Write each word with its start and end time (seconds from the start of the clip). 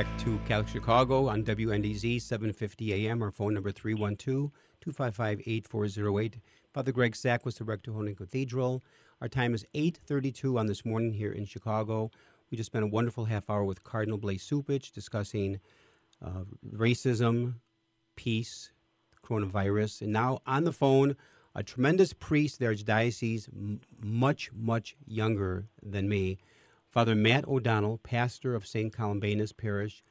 Back 0.00 0.18
to 0.20 0.40
Cal 0.46 0.64
Chicago 0.64 1.28
on 1.28 1.44
WNDZ 1.44 2.22
750 2.22 3.06
AM. 3.06 3.22
Our 3.22 3.30
phone 3.30 3.52
number 3.52 3.70
312-255-8408. 3.70 6.40
Father 6.72 6.90
Greg 6.90 7.12
Sakowicz 7.12 7.58
the 7.58 7.64
rector 7.64 7.90
of 7.90 7.98
Holy 7.98 8.14
Cathedral. 8.14 8.82
Our 9.20 9.28
time 9.28 9.52
is 9.52 9.66
8.32 9.74 10.58
on 10.58 10.68
this 10.68 10.86
morning 10.86 11.12
here 11.12 11.32
in 11.32 11.44
Chicago. 11.44 12.10
We 12.50 12.56
just 12.56 12.68
spent 12.68 12.86
a 12.86 12.88
wonderful 12.88 13.26
half 13.26 13.50
hour 13.50 13.62
with 13.62 13.84
Cardinal 13.84 14.16
Blase 14.16 14.48
Cupich 14.48 14.90
discussing 14.90 15.60
uh, 16.24 16.44
racism, 16.74 17.56
peace, 18.16 18.72
coronavirus. 19.22 20.00
And 20.00 20.14
now 20.14 20.38
on 20.46 20.64
the 20.64 20.72
phone, 20.72 21.14
a 21.54 21.62
tremendous 21.62 22.14
priest, 22.14 22.58
the 22.58 22.64
Archdiocese, 22.64 23.50
m- 23.54 23.82
much, 24.02 24.50
much 24.54 24.96
younger 25.06 25.66
than 25.82 26.08
me, 26.08 26.38
Father 26.90 27.14
Matt 27.14 27.46
O'Donnell, 27.46 27.98
pastor 27.98 28.56
of 28.56 28.66
St. 28.66 28.92
Columbanus 28.92 29.56
Parish 29.56 30.02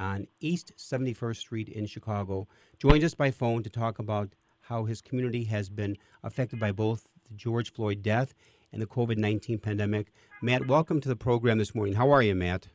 on 0.00 0.26
East 0.40 0.72
71st 0.76 1.36
Street 1.36 1.68
in 1.68 1.86
Chicago, 1.86 2.48
joins 2.76 3.04
us 3.04 3.14
by 3.14 3.30
phone 3.30 3.62
to 3.62 3.70
talk 3.70 4.00
about 4.00 4.30
how 4.62 4.84
his 4.84 5.00
community 5.00 5.44
has 5.44 5.70
been 5.70 5.96
affected 6.24 6.58
by 6.58 6.72
both 6.72 7.14
the 7.28 7.34
George 7.36 7.72
Floyd 7.72 8.02
death 8.02 8.34
and 8.72 8.82
the 8.82 8.86
COVID 8.86 9.16
19 9.16 9.58
pandemic. 9.58 10.10
Matt, 10.42 10.66
welcome 10.66 11.00
to 11.00 11.08
the 11.08 11.14
program 11.14 11.58
this 11.58 11.72
morning. 11.72 11.94
How 11.94 12.10
are 12.10 12.22
you, 12.22 12.34
Matt? 12.34 12.66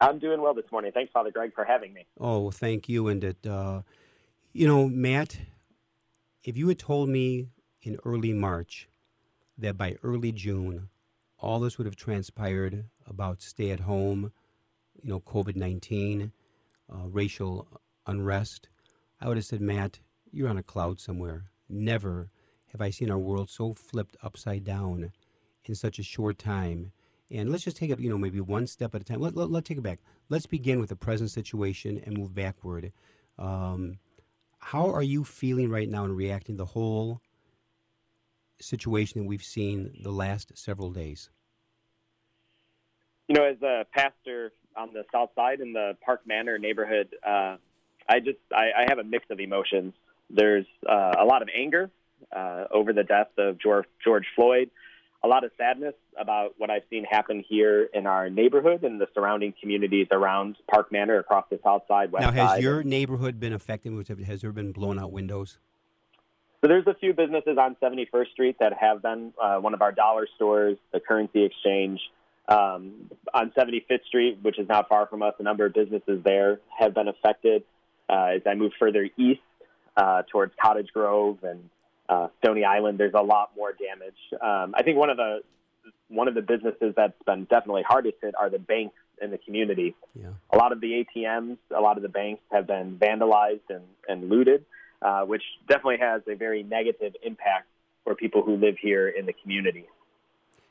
I'm 0.00 0.18
doing 0.18 0.40
well 0.40 0.54
this 0.54 0.72
morning. 0.72 0.90
Thanks, 0.92 1.12
Father 1.12 1.30
Greg, 1.30 1.52
for 1.54 1.66
having 1.66 1.92
me. 1.92 2.06
Oh, 2.18 2.50
thank 2.50 2.88
you. 2.88 3.08
And 3.08 3.22
it, 3.22 3.46
uh, 3.46 3.82
you 4.54 4.66
know, 4.66 4.88
Matt, 4.88 5.38
if 6.44 6.56
you 6.56 6.66
had 6.68 6.78
told 6.78 7.10
me 7.10 7.50
in 7.82 7.98
early 8.06 8.32
March 8.32 8.88
that 9.58 9.76
by 9.76 9.96
early 10.02 10.32
June, 10.32 10.88
all 11.46 11.60
this 11.60 11.78
would 11.78 11.86
have 11.86 11.96
transpired 11.96 12.86
about 13.06 13.40
stay 13.40 13.70
at 13.70 13.80
home, 13.80 14.32
you 15.00 15.08
know, 15.08 15.20
COVID 15.20 15.54
19, 15.54 16.32
uh, 16.92 17.06
racial 17.06 17.68
unrest, 18.04 18.68
I 19.20 19.28
would 19.28 19.36
have 19.36 19.46
said, 19.46 19.60
Matt, 19.60 20.00
you're 20.32 20.48
on 20.48 20.58
a 20.58 20.62
cloud 20.62 20.98
somewhere. 20.98 21.44
Never 21.68 22.30
have 22.72 22.80
I 22.80 22.90
seen 22.90 23.12
our 23.12 23.18
world 23.18 23.48
so 23.48 23.74
flipped 23.74 24.16
upside 24.22 24.64
down 24.64 25.12
in 25.64 25.74
such 25.76 26.00
a 26.00 26.02
short 26.02 26.36
time. 26.38 26.90
And 27.30 27.50
let's 27.50 27.64
just 27.64 27.76
take 27.76 27.90
it, 27.90 28.00
you 28.00 28.10
know, 28.10 28.18
maybe 28.18 28.40
one 28.40 28.66
step 28.66 28.94
at 28.94 29.00
a 29.00 29.04
time. 29.04 29.20
Let, 29.20 29.36
let, 29.36 29.48
let's 29.48 29.68
take 29.68 29.78
it 29.78 29.82
back. 29.82 30.00
Let's 30.28 30.46
begin 30.46 30.80
with 30.80 30.88
the 30.88 30.96
present 30.96 31.30
situation 31.30 32.00
and 32.04 32.18
move 32.18 32.34
backward. 32.34 32.92
Um, 33.38 33.98
how 34.58 34.90
are 34.90 35.02
you 35.02 35.22
feeling 35.22 35.70
right 35.70 35.88
now 35.88 36.04
and 36.04 36.16
reacting 36.16 36.56
to 36.56 36.64
the 36.64 36.66
whole 36.66 37.20
situation 38.60 39.20
that 39.20 39.28
we've 39.28 39.44
seen 39.44 39.92
the 40.02 40.10
last 40.10 40.56
several 40.58 40.90
days? 40.90 41.30
You 43.28 43.34
know, 43.34 43.44
as 43.44 43.60
a 43.62 43.86
pastor 43.92 44.52
on 44.76 44.92
the 44.92 45.04
south 45.12 45.30
side 45.34 45.60
in 45.60 45.72
the 45.72 45.96
Park 46.04 46.22
Manor 46.26 46.58
neighborhood, 46.58 47.08
uh, 47.26 47.56
I 48.08 48.20
just 48.20 48.38
I, 48.52 48.70
I 48.76 48.84
have 48.88 48.98
a 48.98 49.04
mix 49.04 49.26
of 49.30 49.40
emotions. 49.40 49.94
There's 50.30 50.66
uh, 50.88 51.14
a 51.18 51.24
lot 51.24 51.42
of 51.42 51.48
anger 51.56 51.90
uh, 52.34 52.64
over 52.70 52.92
the 52.92 53.02
death 53.02 53.28
of 53.38 53.58
George, 53.60 53.86
George 54.04 54.26
Floyd, 54.34 54.70
a 55.22 55.28
lot 55.28 55.44
of 55.44 55.50
sadness 55.58 55.94
about 56.18 56.54
what 56.58 56.70
I've 56.70 56.82
seen 56.88 57.04
happen 57.04 57.44
here 57.48 57.88
in 57.92 58.06
our 58.06 58.30
neighborhood 58.30 58.84
and 58.84 59.00
the 59.00 59.08
surrounding 59.14 59.54
communities 59.60 60.06
around 60.10 60.56
Park 60.70 60.92
Manor 60.92 61.18
across 61.18 61.46
the 61.50 61.58
south 61.64 61.82
side, 61.88 62.12
west 62.12 62.22
now, 62.22 62.32
has 62.32 62.50
side. 62.50 62.62
your 62.62 62.82
neighborhood 62.82 63.40
been 63.40 63.52
affected? 63.52 63.92
Has 64.26 64.40
there 64.40 64.52
been 64.52 64.72
blown 64.72 64.98
out 64.98 65.12
windows? 65.12 65.58
So 66.60 66.68
there's 66.68 66.86
a 66.86 66.94
few 66.94 67.12
businesses 67.12 67.58
on 67.58 67.76
71st 67.82 68.30
Street 68.32 68.56
that 68.60 68.72
have 68.72 69.02
been 69.02 69.32
uh, 69.40 69.58
one 69.58 69.74
of 69.74 69.82
our 69.82 69.92
dollar 69.92 70.26
stores, 70.36 70.78
the 70.92 71.00
Currency 71.00 71.44
Exchange. 71.44 72.00
Um, 72.48 73.10
on 73.34 73.50
75th 73.56 74.04
Street, 74.06 74.38
which 74.42 74.58
is 74.58 74.68
not 74.68 74.88
far 74.88 75.06
from 75.06 75.22
us, 75.22 75.34
a 75.38 75.42
number 75.42 75.66
of 75.66 75.74
businesses 75.74 76.22
there 76.24 76.60
have 76.78 76.94
been 76.94 77.08
affected. 77.08 77.64
Uh, 78.08 78.36
as 78.36 78.42
I 78.46 78.54
move 78.54 78.72
further 78.78 79.08
east 79.16 79.40
uh, 79.96 80.22
towards 80.30 80.52
Cottage 80.60 80.88
Grove 80.92 81.38
and 81.42 81.68
uh, 82.08 82.28
Stony 82.38 82.64
Island, 82.64 82.98
there's 82.98 83.14
a 83.14 83.22
lot 83.22 83.50
more 83.56 83.72
damage. 83.72 84.14
Um, 84.34 84.74
I 84.76 84.82
think 84.84 84.96
one 84.96 85.10
of 85.10 85.16
the 85.16 85.40
one 86.08 86.28
of 86.28 86.34
the 86.34 86.42
businesses 86.42 86.94
that's 86.96 87.20
been 87.24 87.44
definitely 87.44 87.82
hardest 87.82 88.16
hit 88.22 88.34
are 88.38 88.48
the 88.48 88.60
banks 88.60 88.94
in 89.20 89.30
the 89.30 89.38
community. 89.38 89.94
Yeah. 90.14 90.28
A 90.50 90.56
lot 90.56 90.72
of 90.72 90.80
the 90.80 91.04
ATMs, 91.04 91.58
a 91.76 91.80
lot 91.80 91.96
of 91.96 92.02
the 92.02 92.08
banks 92.08 92.42
have 92.52 92.66
been 92.66 92.96
vandalized 92.96 93.68
and, 93.70 93.82
and 94.08 94.28
looted, 94.28 94.64
uh, 95.02 95.22
which 95.22 95.42
definitely 95.68 95.98
has 95.98 96.22
a 96.28 96.34
very 96.34 96.62
negative 96.62 97.14
impact 97.24 97.66
for 98.04 98.14
people 98.14 98.42
who 98.42 98.56
live 98.56 98.76
here 98.80 99.08
in 99.08 99.26
the 99.26 99.32
community. 99.32 99.86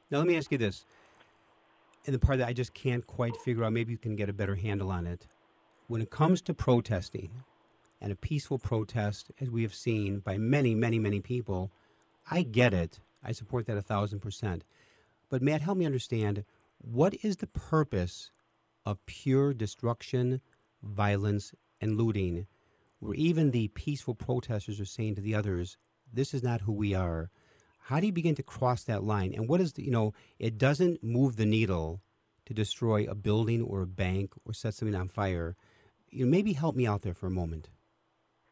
Now, 0.10 0.20
let 0.20 0.28
me 0.28 0.38
ask 0.38 0.52
you 0.52 0.58
this. 0.58 0.86
And 2.06 2.14
the 2.14 2.20
part 2.20 2.38
that 2.38 2.48
I 2.48 2.54
just 2.54 2.74
can't 2.74 3.06
quite 3.06 3.36
figure 3.38 3.64
out, 3.64 3.74
maybe 3.74 3.92
you 3.92 3.98
can 3.98 4.16
get 4.16 4.30
a 4.30 4.34
better 4.34 4.56
handle 4.56 4.92
on 4.92 5.08
it. 5.08 5.28
When 5.88 6.02
it 6.02 6.12
comes 6.12 6.42
to 6.44 6.54
protesting 6.54 7.32
and 8.00 8.12
a 8.12 8.16
peaceful 8.16 8.60
protest, 8.60 9.32
as 9.40 9.50
we 9.50 9.64
have 9.64 9.74
seen 9.74 10.20
by 10.20 10.38
many, 10.38 10.76
many, 10.76 11.00
many 11.00 11.20
people, 11.20 11.72
I 12.30 12.44
get 12.44 12.74
it. 12.74 13.00
I 13.24 13.32
support 13.32 13.66
that 13.66 13.78
a 13.78 13.82
thousand 13.82 14.20
percent. 14.20 14.64
But 15.30 15.42
Matt, 15.42 15.62
help 15.62 15.78
me 15.78 15.86
understand 15.86 16.46
what 16.78 17.16
is 17.24 17.38
the 17.38 17.48
purpose 17.48 18.30
of 18.86 19.04
pure 19.08 19.54
destruction, 19.54 20.42
violence, 20.84 21.54
and 21.82 21.98
looting, 21.98 22.46
where 23.00 23.16
even 23.16 23.52
the 23.52 23.70
peaceful 23.70 24.14
protesters 24.14 24.80
are 24.80 24.86
saying 24.86 25.16
to 25.16 25.22
the 25.22 25.34
others, 25.34 25.78
this 26.14 26.34
is 26.34 26.44
not 26.44 26.62
who 26.62 26.74
we 26.74 26.94
are. 26.94 27.32
How 27.86 28.00
do 28.00 28.08
you 28.08 28.12
begin 28.12 28.34
to 28.36 28.42
cross 28.42 28.84
that 28.86 29.04
line? 29.04 29.32
And 29.36 29.48
what 29.48 29.62
is 29.62 29.74
the, 29.74 29.84
you 29.84 29.92
know, 29.92 30.16
it 30.40 30.58
doesn't 30.58 31.04
move 31.04 31.36
the 31.36 31.46
needle 31.46 32.02
to 32.48 32.54
destroy 32.56 33.06
a 33.08 33.14
building 33.14 33.62
or 33.62 33.84
a 33.84 33.88
bank 33.88 34.34
or 34.44 34.54
set 34.54 34.74
something 34.74 34.96
on 34.96 35.08
fire. 35.08 35.56
You 36.10 36.26
know, 36.26 36.32
maybe 36.32 36.54
help 36.54 36.76
me 36.76 36.88
out 36.88 37.04
there 37.04 37.14
for 37.14 37.28
a 37.28 37.32
moment. 37.32 37.70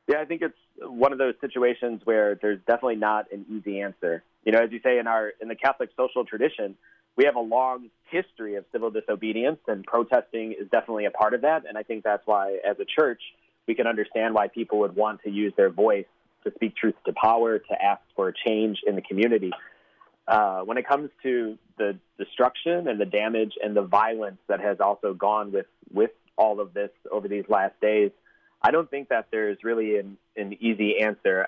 Yeah, 0.08 0.20
I 0.22 0.26
think 0.26 0.44
it's 0.44 0.58
one 0.82 1.14
of 1.14 1.18
those 1.18 1.34
situations 1.42 2.02
where 2.04 2.38
there's 2.40 2.60
definitely 2.68 2.98
not 2.98 3.26
an 3.32 3.48
easy 3.50 3.82
answer. 3.82 4.22
You 4.46 4.52
know, 4.52 4.60
as 4.60 4.72
you 4.72 4.80
say 4.84 5.00
in 5.00 5.08
our 5.08 5.32
in 5.42 5.48
the 5.48 5.56
Catholic 5.56 5.90
social 5.98 6.26
tradition, 6.26 6.76
we 7.16 7.26
have 7.26 7.36
a 7.36 7.40
long 7.40 7.90
history 8.12 8.54
of 8.56 8.66
civil 8.72 8.92
disobedience, 8.92 9.60
and 9.68 9.84
protesting 9.84 10.52
is 10.52 10.70
definitely 10.70 11.06
a 11.06 11.12
part 11.12 11.34
of 11.34 11.42
that. 11.42 11.64
And 11.68 11.76
I 11.76 11.82
think 11.82 12.04
that's 12.04 12.28
why, 12.28 12.60
as 12.70 12.76
a 12.80 12.86
church, 12.86 13.22
we 13.68 13.74
can 13.74 13.88
understand 13.88 14.36
why 14.36 14.48
people 14.50 14.80
would 14.80 14.96
want 14.96 15.22
to 15.24 15.32
use 15.32 15.54
their 15.58 15.72
voice 15.72 16.06
to 16.44 16.52
speak 16.56 16.76
truth 16.76 16.96
to 17.06 17.14
power, 17.14 17.60
to 17.60 17.82
ask 17.82 18.02
for 18.16 18.30
a 18.30 18.34
change 18.46 18.80
in 18.86 18.96
the 18.96 19.02
community. 19.02 19.52
Uh, 20.28 20.62
when 20.62 20.78
it 20.78 20.88
comes 20.88 21.10
to 21.22 21.58
the 21.78 21.98
destruction 22.18 22.88
and 22.88 23.00
the 23.00 23.06
damage 23.06 23.54
and 23.62 23.76
the 23.76 23.82
violence 23.82 24.38
that 24.48 24.62
has 24.62 24.80
also 24.80 25.14
gone 25.14 25.52
with, 25.52 25.66
with 25.92 26.12
all 26.38 26.60
of 26.60 26.74
this 26.74 26.92
over 27.12 27.28
these 27.28 27.44
last 27.50 27.80
days, 27.82 28.12
I 28.62 28.72
don't 28.72 28.90
think 28.90 29.10
that 29.10 29.28
there's 29.32 29.58
really 29.64 29.98
an, 29.98 30.18
an 30.38 30.54
easy 30.62 31.00
answer. 31.00 31.48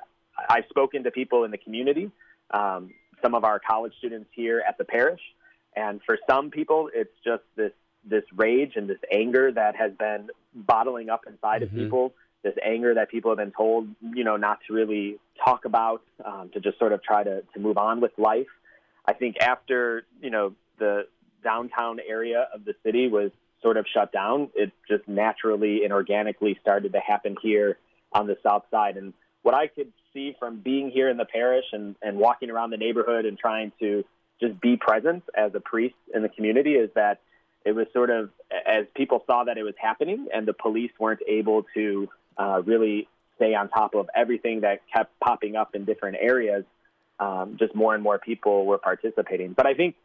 I've 0.50 0.66
spoken 0.70 1.04
to 1.06 1.12
people 1.12 1.46
in 1.46 1.52
the 1.52 1.58
community, 1.58 2.12
um, 2.52 2.94
some 3.22 3.34
of 3.34 3.46
our 3.46 3.60
college 3.60 3.94
students 3.98 4.30
here 4.34 4.62
at 4.68 4.78
the 4.78 4.84
parish, 4.84 5.22
and 5.76 6.02
for 6.06 6.18
some 6.30 6.52
people, 6.52 6.90
it's 6.94 7.14
just 7.24 7.44
this 7.56 7.72
this 8.08 8.24
rage 8.36 8.74
and 8.76 8.88
this 8.88 9.00
anger 9.12 9.52
that 9.52 9.76
has 9.76 9.92
been 9.98 10.30
bottling 10.54 11.10
up 11.10 11.22
inside 11.26 11.62
Mhm. 11.62 11.66
of 11.66 11.74
people 11.74 12.14
this 12.46 12.54
anger 12.64 12.94
that 12.94 13.10
people 13.10 13.32
have 13.32 13.40
been 13.40 13.52
told, 13.52 13.88
you 14.14 14.24
know, 14.24 14.38
not 14.38 14.60
to 14.68 14.74
really 14.74 15.18
talk 15.44 15.66
about, 15.66 16.04
um, 16.24 16.52
to 16.54 16.60
just 16.60 16.78
sort 16.78 16.94
of 16.94 17.02
try 17.02 17.24
to, 17.24 17.42
to 17.42 17.60
move 17.60 17.78
on 17.78 18.00
with 18.00 18.12
life. 18.20 18.48
I 19.04 19.14
think 19.14 19.38
after, 19.42 20.06
you 20.22 20.30
know, 20.30 20.54
the 20.78 21.08
downtown 21.44 22.00
area 22.08 22.48
of 22.54 22.64
the 22.64 22.76
city 22.84 23.08
was 23.08 23.32
sort 23.64 23.78
of 23.78 23.88
shut 23.92 24.12
down, 24.12 24.50
it 24.54 24.72
just 24.88 25.08
naturally 25.08 25.84
and 25.84 25.92
organically 25.92 26.56
started 26.62 26.94
to 26.94 27.00
happen 27.00 27.36
here 27.42 27.80
on 28.14 28.28
the 28.28 28.38
south 28.44 28.66
side. 28.70 28.96
And 28.96 29.14
what 29.42 29.56
I 29.56 29.66
could 29.66 29.92
see 30.14 30.36
from 30.38 30.60
being 30.60 30.92
here 30.92 31.10
in 31.10 31.18
the 31.18 31.26
parish 31.26 31.66
and, 31.74 31.96
and 32.04 32.18
walking 32.18 32.52
around 32.52 32.70
the 32.70 32.78
neighborhood 32.78 33.26
and 33.26 33.40
trying 33.40 33.72
to 33.80 34.06
just 34.40 34.62
be 34.62 34.78
present 34.78 35.24
as 35.36 35.56
a 35.56 35.60
priest 35.60 35.96
in 36.14 36.22
the 36.22 36.30
community 36.30 36.76
is 36.76 36.92
that 36.94 37.22
it 37.66 37.72
was 37.72 37.88
sort 37.92 38.12
of 38.12 38.30
as 38.68 38.86
people 38.96 39.24
saw 39.26 39.46
that 39.46 39.58
it 39.58 39.64
was 39.64 39.74
happening 39.80 40.28
and 40.32 40.48
the 40.48 40.54
police 40.54 40.92
weren't 41.00 41.22
able 41.28 41.66
to 41.74 42.08
uh, 42.38 42.62
really 42.66 43.08
stay 43.36 43.54
on 43.54 43.70
top 43.70 43.96
of 43.96 44.10
everything 44.16 44.62
that 44.62 44.82
kept 44.94 45.20
popping 45.20 45.56
up 45.56 45.76
in 45.76 45.86
different 45.86 46.18
areas. 46.20 46.64
Um, 47.18 47.56
just 47.58 47.74
more 47.74 47.96
and 47.96 48.04
more 48.04 48.20
people 48.20 48.66
were 48.66 48.78
participating. 48.78 49.54
But 49.54 49.66
I 49.66 49.74
think, 49.74 49.96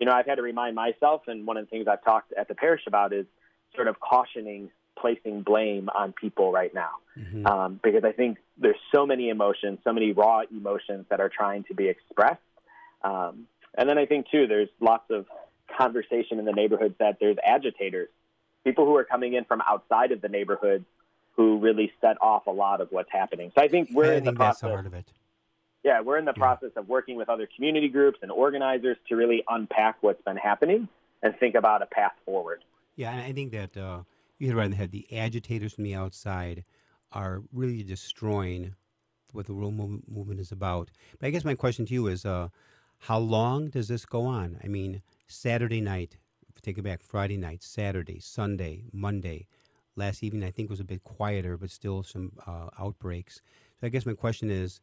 you 0.00 0.06
know, 0.06 0.12
I've 0.12 0.26
had 0.26 0.34
to 0.34 0.42
remind 0.42 0.74
myself, 0.74 1.22
and 1.28 1.46
one 1.46 1.56
of 1.56 1.64
the 1.64 1.70
things 1.70 1.86
I've 1.86 2.04
talked 2.04 2.32
at 2.32 2.48
the 2.48 2.56
parish 2.56 2.82
about 2.88 3.12
is 3.12 3.24
sort 3.76 3.86
of 3.86 4.00
cautioning 4.00 4.70
placing 4.98 5.42
blame 5.42 5.88
on 5.94 6.12
people 6.12 6.50
right 6.50 6.74
now. 6.74 6.90
Mm-hmm. 7.16 7.46
Um, 7.46 7.80
because 7.84 8.02
I 8.02 8.12
think 8.12 8.38
there's 8.58 8.80
so 8.92 9.06
many 9.06 9.28
emotions, 9.28 9.78
so 9.84 9.92
many 9.92 10.10
raw 10.12 10.40
emotions 10.50 11.06
that 11.10 11.20
are 11.20 11.28
trying 11.28 11.64
to 11.64 11.74
be 11.74 11.88
expressed. 11.88 12.40
Um, 13.04 13.46
and 13.78 13.88
then 13.88 13.96
I 13.96 14.06
think, 14.06 14.26
too, 14.28 14.48
there's 14.48 14.70
lots 14.80 15.04
of 15.10 15.26
conversation 15.78 16.40
in 16.40 16.46
the 16.46 16.52
neighborhoods 16.52 16.94
that 16.98 17.18
there's 17.20 17.36
agitators, 17.46 18.08
people 18.64 18.86
who 18.86 18.96
are 18.96 19.04
coming 19.04 19.34
in 19.34 19.44
from 19.44 19.62
outside 19.68 20.10
of 20.10 20.20
the 20.20 20.28
neighborhoods 20.28 20.84
who 21.36 21.58
really 21.58 21.92
set 22.00 22.16
off 22.20 22.46
a 22.46 22.50
lot 22.50 22.80
of 22.80 22.88
what's 22.90 23.10
happening. 23.12 23.52
So 23.56 23.62
I 23.62 23.68
think 23.68 23.90
we're 23.92 24.14
I 24.14 24.16
in 24.16 24.24
the 24.24 24.32
process. 24.32 24.60
That's 24.60 24.60
the 24.62 24.68
heart 24.68 24.86
of 24.86 24.94
it. 24.94 25.12
Yeah, 25.84 26.00
we're 26.00 26.18
in 26.18 26.24
the 26.24 26.32
Yeah. 26.36 26.42
process 26.42 26.70
of 26.76 26.88
working 26.88 27.16
with 27.16 27.28
other 27.28 27.46
community 27.54 27.88
groups 27.88 28.18
and 28.22 28.30
organizers 28.30 28.96
to 29.08 29.16
really 29.16 29.44
unpack 29.48 29.98
what's 30.00 30.22
been 30.22 30.36
happening 30.36 30.88
and 31.22 31.36
think 31.38 31.54
about 31.54 31.82
a 31.82 31.86
path 31.86 32.14
forward. 32.24 32.64
Yeah, 32.96 33.12
and 33.12 33.20
I 33.20 33.32
think 33.32 33.52
that 33.52 33.76
uh, 33.76 34.02
you 34.38 34.46
hit 34.46 34.54
it 34.54 34.56
right 34.56 34.64
on 34.64 34.70
the 34.70 34.76
head. 34.76 34.90
The 34.90 35.06
agitators 35.16 35.74
from 35.74 35.84
the 35.84 35.94
outside 35.94 36.64
are 37.12 37.42
really 37.52 37.82
destroying 37.82 38.74
what 39.32 39.46
the 39.46 39.54
world 39.54 39.74
movement 39.74 40.40
is 40.40 40.50
about. 40.50 40.90
But 41.18 41.26
I 41.26 41.30
guess 41.30 41.44
my 41.44 41.54
question 41.54 41.84
to 41.86 41.94
you 41.94 42.06
is, 42.06 42.24
uh, 42.24 42.48
how 43.00 43.18
long 43.18 43.68
does 43.68 43.88
this 43.88 44.06
go 44.06 44.22
on? 44.22 44.58
I 44.64 44.68
mean, 44.68 45.02
Saturday 45.28 45.82
night, 45.82 46.16
take 46.62 46.78
it 46.78 46.82
back, 46.82 47.02
Friday 47.02 47.36
night, 47.36 47.62
Saturday, 47.62 48.18
Sunday, 48.18 48.84
Monday. 48.92 49.46
Last 49.96 50.22
evening, 50.22 50.44
I 50.44 50.50
think 50.50 50.68
was 50.68 50.80
a 50.80 50.84
bit 50.84 51.04
quieter, 51.04 51.56
but 51.56 51.70
still 51.70 52.02
some 52.02 52.32
uh, 52.46 52.68
outbreaks. 52.78 53.40
So 53.80 53.86
I 53.86 53.90
guess 53.90 54.04
my 54.04 54.12
question 54.12 54.50
is, 54.50 54.80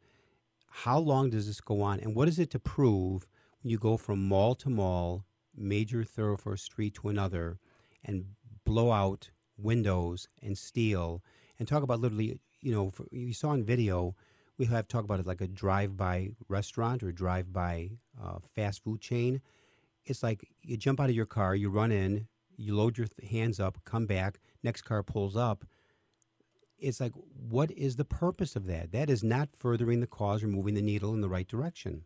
how 0.68 0.98
long 0.98 1.30
does 1.30 1.45
this 1.45 1.62
go 1.62 1.83
on, 1.83 2.00
and 2.00 2.15
what 2.15 2.27
is 2.27 2.39
it 2.39 2.50
to 2.51 2.60
prove 2.60 3.27
when 3.62 3.69
you 3.69 3.77
go 3.77 3.95
from 3.95 4.27
mall 4.27 4.56
to 4.56 4.69
mall, 4.71 5.24
major 5.56 6.04
thoroughfare 6.04 6.57
street 6.57 6.95
to 6.95 7.10
another, 7.10 7.60
and 8.04 8.25
blow 8.65 8.92
out 8.92 9.30
windows 9.56 10.27
and 10.42 10.57
steal, 10.57 11.21
and 11.60 11.68
talk 11.68 11.83
about 11.83 12.00
literally, 12.00 12.39
you 12.62 12.71
know, 12.71 12.89
for, 12.89 13.06
you 13.12 13.33
saw 13.36 13.54
in 13.54 13.63
video, 13.63 14.15
we 14.57 14.65
have 14.65 14.88
talk 14.88 15.04
about 15.04 15.19
it 15.19 15.27
like 15.27 15.42
a 15.42 15.48
drive-by 15.48 16.31
restaurant 16.50 17.04
or 17.04 17.12
drive-by 17.12 17.92
uh, 18.19 18.39
fast 18.56 18.83
food 18.83 19.00
chain. 19.00 19.42
It's 20.06 20.24
like 20.24 20.48
you 20.63 20.75
jump 20.75 21.00
out 21.00 21.10
of 21.10 21.15
your 21.15 21.27
car, 21.27 21.56
you 21.56 21.69
run 21.69 21.92
in, 21.92 22.27
you 22.63 22.75
load 22.75 22.98
your 22.98 23.07
th- 23.07 23.30
hands 23.30 23.60
up, 23.60 23.83
come 23.83 24.06
back, 24.06 24.39
next 24.63 24.83
car 24.83 25.04
pulls 25.04 25.36
up. 25.36 25.65
It's 26.80 27.00
like, 27.00 27.13
what 27.50 27.71
is 27.71 27.95
the 27.95 28.06
purpose 28.06 28.56
of 28.56 28.65
that? 28.65 28.92
That 28.92 29.10
is 29.10 29.24
not 29.24 29.50
furthering 29.57 30.00
the 30.00 30.07
cause 30.07 30.44
or 30.44 30.48
moving 30.48 30.74
the 30.74 30.81
needle 30.81 31.13
in 31.13 31.21
the 31.21 31.30
right 31.30 31.48
direction. 31.48 32.04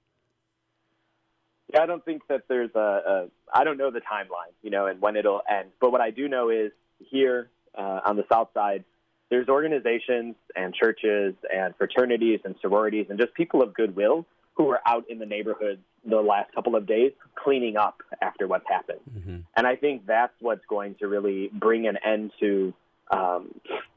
Yeah, 1.74 1.84
I 1.84 1.86
don't 1.86 2.04
think 2.06 2.22
that 2.30 2.44
there's 2.48 2.70
a, 2.76 2.80
a 2.80 3.28
I 3.54 3.64
don't 3.64 3.78
know 3.78 3.92
the 3.92 4.00
timeline, 4.00 4.54
you 4.62 4.70
know, 4.70 4.86
and 4.88 5.02
when 5.02 5.16
it'll 5.16 5.42
end. 5.50 5.70
But 5.82 5.92
what 5.92 6.02
I 6.02 6.12
do 6.12 6.28
know 6.28 6.50
is 6.50 6.72
here 7.00 7.50
uh, 7.78 8.02
on 8.06 8.16
the 8.16 8.24
South 8.32 8.50
Side, 8.54 8.84
there's 9.30 9.50
organizations 9.50 10.36
and 10.56 10.74
churches 10.74 11.36
and 11.54 11.76
fraternities 11.76 12.40
and 12.46 12.56
sororities 12.62 13.08
and 13.10 13.20
just 13.20 13.34
people 13.34 13.62
of 13.62 13.74
goodwill 13.74 14.26
who 14.54 14.70
are 14.70 14.80
out 14.86 15.06
in 15.10 15.20
the 15.20 15.26
neighborhoods 15.26 15.82
the 16.08 16.22
last 16.22 16.54
couple 16.54 16.76
of 16.76 16.86
days 16.86 17.12
cleaning 17.36 17.78
up 17.78 18.02
after 18.22 18.48
what's 18.48 18.68
happened. 18.68 19.00
Mm-hmm. 19.16 19.38
And 19.56 19.68
I 19.68 19.76
think 19.76 20.06
that's 20.06 20.34
what's 20.40 20.66
going 20.68 20.96
to 20.96 21.08
really 21.08 21.50
bring 21.54 21.88
an 21.88 21.98
end 22.04 22.32
to 22.40 22.74
um, 23.12 23.54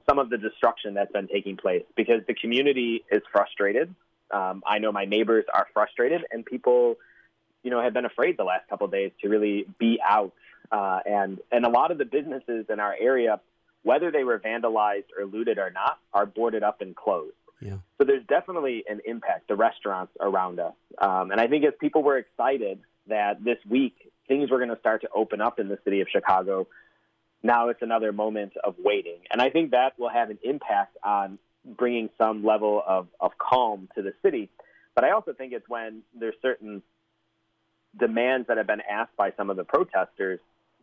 some 0.09 0.19
of 0.19 0.31
the 0.31 0.39
destruction 0.39 0.95
that's 0.95 1.13
been 1.13 1.29
taking 1.29 1.57
place 1.57 1.85
because 1.97 2.23
the 2.27 2.35
community 2.35 3.05
is 3.11 3.23
frustrated. 3.33 3.95
Um, 4.31 4.63
I 4.67 4.79
know 4.79 4.93
my 4.93 5.05
neighbors 5.05 5.45
are 5.53 5.67
frustrated, 5.73 6.23
and 6.31 6.45
people, 6.45 6.97
you 7.63 7.71
know, 7.71 7.83
have 7.83 7.93
been 7.93 8.05
afraid 8.05 8.37
the 8.37 8.45
last 8.45 8.69
couple 8.69 8.87
of 8.87 8.93
days 8.93 9.11
to 9.23 9.29
really 9.29 9.67
be 9.79 9.99
out. 10.05 10.33
Uh, 10.71 11.01
and 11.05 11.41
and 11.51 11.65
a 11.65 11.69
lot 11.69 11.91
of 11.91 11.99
the 11.99 12.05
businesses 12.05 12.67
in 12.69 12.79
our 12.79 12.95
area, 13.01 13.41
whether 13.83 14.13
they 14.13 14.23
were 14.23 14.39
vandalized 14.39 15.07
or 15.19 15.25
looted 15.25 15.59
or 15.59 15.71
not, 15.71 15.99
are 16.13 16.27
boarded 16.27 16.63
up 16.63 16.81
and 16.81 16.95
closed. 16.95 17.35
Yeah. 17.61 17.77
So 17.99 18.05
there's 18.05 18.25
definitely 18.27 18.85
an 18.89 19.01
impact. 19.05 19.49
The 19.49 19.57
restaurants 19.57 20.13
around 20.21 20.61
us, 20.61 20.75
um, 20.99 21.31
and 21.31 21.41
I 21.41 21.47
think 21.47 21.65
as 21.65 21.75
people 21.81 22.03
were 22.03 22.17
excited 22.19 22.81
that 23.09 23.45
this 23.45 23.59
week 23.69 24.11
things 24.29 24.51
were 24.51 24.59
going 24.59 24.71
to 24.71 24.79
start 24.79 25.03
to 25.03 25.09
open 25.15 25.41
up 25.41 25.59
in 25.59 25.69
the 25.69 25.79
city 25.85 26.01
of 26.01 26.09
Chicago, 26.11 26.67
now 27.43 27.69
it's 27.69 27.83
another 27.83 28.13
moment 28.13 28.53
of 28.63 28.77
waiting, 28.79 29.19
and 29.31 29.41
I 29.43 29.51
think 29.51 29.73
that 29.73 29.99
will 29.99 30.09
have 30.09 30.31
an 30.31 30.39
impact 30.43 30.97
on 31.05 31.39
bringing 31.65 32.09
some 32.17 32.45
level 32.45 32.83
of, 32.87 33.09
of 33.21 33.33
calm 33.39 33.89
to 33.95 34.03
the 34.03 34.13
city. 34.23 34.49
But 34.95 35.05
I 35.05 35.11
also 35.11 35.33
think 35.33 35.53
it's 35.53 35.69
when 35.69 36.03
there's 36.19 36.35
certain 36.43 36.83
demands 37.99 38.49
that 38.49 38.57
have 38.57 38.67
been 38.67 38.83
asked 38.89 39.17
by 39.17 39.33
some 39.37 39.51
of 39.51 39.57
the 39.57 39.65
protesters 39.65 40.41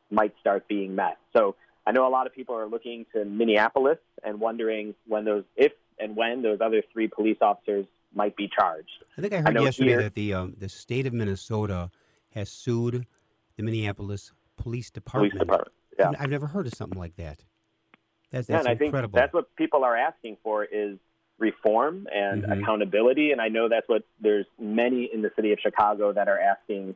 might 0.10 0.34
start 0.40 0.68
being 0.68 0.96
met. 0.96 1.18
So 1.34 1.56
I 1.88 1.92
know 1.94 2.06
a 2.06 2.10
lot 2.12 2.28
of 2.28 2.34
people 2.34 2.54
are 2.56 2.68
looking 2.68 3.06
to 3.13 3.24
Minneapolis 3.24 3.98
and 4.22 4.42
wondering 4.42 4.94
when 5.07 5.24
those, 5.24 5.45
if 5.56 5.72
and 5.98 6.18
when 6.18 6.42
those 6.42 6.60
other 6.60 6.84
three 6.92 7.07
police 7.07 7.38
officers 7.42 7.86
might 8.13 8.36
be 8.36 8.50
charged. 8.54 8.89
I 9.18 9.22
think 9.22 9.31
I 9.34 9.38
heard 9.38 9.54
know 9.54 9.63
yesterday 9.63 9.92
here- 9.92 10.01
that 10.04 10.13
the 10.13 10.34
um, 10.34 10.54
the 10.57 10.68
state 10.68 11.07
of 11.07 11.13
Minnesota 11.13 11.89
has 12.34 12.50
sued 12.51 13.07
the 13.56 13.63
Minneapolis 13.63 14.34
Police 14.57 14.89
Department. 14.92 15.31
Police 15.31 15.39
department. 15.42 15.72
Yeah. 15.98 16.10
I've, 16.10 16.16
I've 16.24 16.30
never 16.30 16.48
heard 16.48 16.68
of 16.68 16.74
something 16.74 17.00
like 17.00 17.16
that. 17.16 17.39
That's, 18.31 18.50
Yeah, 18.50 18.57
that's 18.57 18.68
and 18.68 18.75
I 18.75 18.78
think 18.78 18.94
that's 19.13 19.33
what 19.33 19.56
people 19.56 19.86
are 19.86 19.95
asking 19.95 20.38
for 20.44 20.66
is 20.66 20.98
reform 21.40 22.06
and 22.13 22.44
Mhm. 22.44 22.62
accountability. 22.62 23.31
And 23.31 23.40
I 23.40 23.48
know 23.48 23.69
that's 23.69 23.88
what 23.88 24.04
there's 24.19 24.45
many 24.60 25.06
in 25.13 25.22
the 25.22 25.31
city 25.38 25.54
of 25.54 25.60
Chicago 25.60 26.12
that 26.12 26.28
are 26.28 26.40
asking 26.40 26.95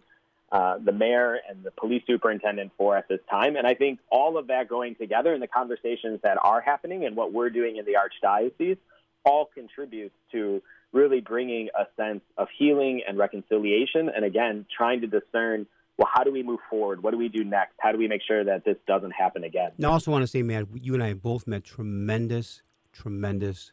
uh, 0.51 0.77
the 0.83 0.91
mayor 0.91 1.39
and 1.49 1.63
the 1.63 1.71
police 1.71 2.03
superintendent 2.05 2.71
for 2.77 2.97
at 2.97 3.07
this 3.07 3.19
time. 3.29 3.55
And 3.55 3.65
I 3.65 3.73
think 3.73 3.99
all 4.09 4.37
of 4.37 4.47
that 4.47 4.67
going 4.67 4.95
together 4.95 5.33
and 5.33 5.41
the 5.41 5.47
conversations 5.47 6.19
that 6.23 6.37
are 6.43 6.59
happening 6.59 7.05
and 7.05 7.15
what 7.15 7.31
we're 7.31 7.49
doing 7.49 7.77
in 7.77 7.85
the 7.85 7.93
archdiocese 7.93 8.77
all 9.23 9.49
contributes 9.53 10.15
to 10.31 10.61
really 10.91 11.21
bringing 11.21 11.69
a 11.79 11.85
sense 11.95 12.21
of 12.37 12.47
healing 12.57 13.01
and 13.07 13.17
reconciliation. 13.17 14.09
And 14.13 14.25
again, 14.25 14.65
trying 14.75 15.01
to 15.01 15.07
discern 15.07 15.67
well, 15.97 16.09
how 16.11 16.23
do 16.23 16.31
we 16.31 16.41
move 16.41 16.59
forward? 16.69 17.03
What 17.03 17.11
do 17.11 17.17
we 17.17 17.29
do 17.29 17.43
next? 17.43 17.73
How 17.79 17.91
do 17.91 17.97
we 17.97 18.07
make 18.07 18.21
sure 18.27 18.43
that 18.43 18.65
this 18.65 18.77
doesn't 18.87 19.11
happen 19.11 19.43
again? 19.43 19.71
I 19.79 19.85
also 19.85 20.09
want 20.09 20.23
to 20.23 20.27
say, 20.27 20.41
man, 20.41 20.67
you 20.73 20.95
and 20.95 21.03
I 21.03 21.13
both 21.13 21.45
met 21.45 21.63
tremendous, 21.63 22.63
tremendous, 22.91 23.71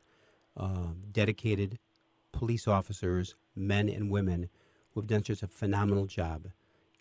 uh, 0.55 0.89
dedicated 1.11 1.79
police 2.33 2.69
officers, 2.69 3.35
men 3.57 3.89
and 3.89 4.11
women, 4.11 4.51
who 4.91 5.01
have 5.01 5.07
done 5.07 5.25
such 5.25 5.43
a 5.43 5.47
phenomenal 5.47 6.07
job. 6.07 6.49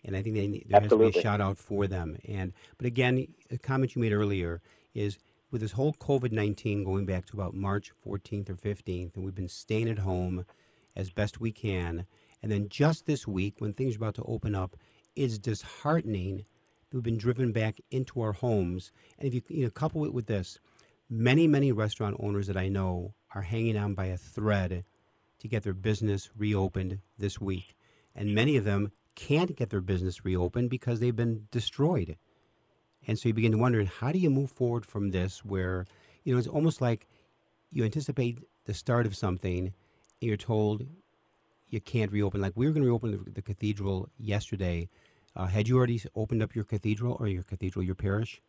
And 0.08 0.16
I 0.16 0.22
think 0.22 0.36
they, 0.36 0.48
need- 0.48 0.64
there 0.70 0.80
has 0.80 0.88
to 0.88 0.96
be 0.96 1.18
a 1.18 1.22
shout 1.22 1.42
out 1.42 1.58
for 1.58 1.86
them. 1.86 2.16
And 2.26 2.54
but 2.78 2.86
again, 2.86 3.26
a 3.50 3.58
comment 3.58 3.94
you 3.94 4.00
made 4.00 4.14
earlier 4.14 4.62
is 4.94 5.18
with 5.50 5.60
this 5.60 5.72
whole 5.72 5.92
COVID 5.92 6.32
nineteen 6.32 6.82
going 6.82 7.04
back 7.04 7.26
to 7.26 7.36
about 7.36 7.52
March 7.52 7.92
fourteenth 8.02 8.48
or 8.48 8.56
fifteenth, 8.56 9.14
and 9.14 9.24
we've 9.24 9.34
been 9.34 9.50
staying 9.50 9.90
at 9.90 9.98
home 9.98 10.46
as 10.96 11.10
best 11.10 11.42
we 11.42 11.52
can. 11.52 12.06
And 12.42 12.50
then 12.50 12.70
just 12.70 13.04
this 13.04 13.28
week, 13.28 13.56
when 13.58 13.74
things 13.74 13.96
are 13.96 13.98
about 13.98 14.14
to 14.14 14.22
open 14.22 14.54
up, 14.54 14.76
it's 15.14 15.38
disheartening 15.38 16.38
that 16.88 16.96
we've 16.96 17.02
been 17.02 17.18
driven 17.18 17.52
back 17.52 17.76
into 17.90 18.22
our 18.22 18.32
homes. 18.32 18.92
And 19.18 19.28
if 19.28 19.34
you, 19.34 19.42
you 19.48 19.64
know, 19.64 19.70
couple 19.70 20.06
it 20.06 20.14
with 20.14 20.26
this, 20.26 20.58
many, 21.10 21.46
many 21.46 21.70
restaurant 21.70 22.16
owners 22.18 22.46
that 22.46 22.56
I 22.56 22.68
know 22.68 23.12
are 23.34 23.42
hanging 23.42 23.76
on 23.76 23.92
by 23.92 24.06
a 24.06 24.16
thread 24.16 24.84
to 25.40 25.48
get 25.48 25.64
their 25.64 25.74
business 25.74 26.30
reopened 26.34 27.00
this 27.18 27.38
week. 27.40 27.76
And 28.14 28.34
many 28.34 28.56
of 28.56 28.64
them 28.64 28.92
can't 29.18 29.56
get 29.56 29.70
their 29.70 29.80
business 29.80 30.24
reopened 30.24 30.70
because 30.70 31.00
they've 31.00 31.16
been 31.16 31.48
destroyed. 31.50 32.16
And 33.06 33.18
so 33.18 33.28
you 33.28 33.34
begin 33.34 33.52
to 33.52 33.58
wonder, 33.58 33.84
how 33.84 34.12
do 34.12 34.18
you 34.18 34.30
move 34.30 34.50
forward 34.50 34.86
from 34.86 35.10
this 35.10 35.44
where, 35.44 35.86
you 36.22 36.32
know, 36.32 36.38
it's 36.38 36.46
almost 36.46 36.80
like 36.80 37.08
you 37.72 37.84
anticipate 37.84 38.38
the 38.66 38.74
start 38.74 39.06
of 39.06 39.16
something 39.16 39.58
and 40.20 40.28
you're 40.28 40.36
told 40.36 40.86
you 41.68 41.80
can't 41.80 42.12
reopen. 42.12 42.40
Like 42.40 42.52
we 42.54 42.66
were 42.66 42.72
going 42.72 42.84
to 42.84 42.88
reopen 42.88 43.10
the, 43.10 43.30
the 43.30 43.42
cathedral 43.42 44.08
yesterday. 44.18 44.88
Uh, 45.34 45.46
had 45.46 45.66
you 45.66 45.76
already 45.76 46.00
opened 46.14 46.42
up 46.42 46.54
your 46.54 46.64
cathedral 46.64 47.16
or 47.18 47.26
your 47.26 47.42
cathedral, 47.42 47.84
your 47.84 47.96
parish? 47.96 48.40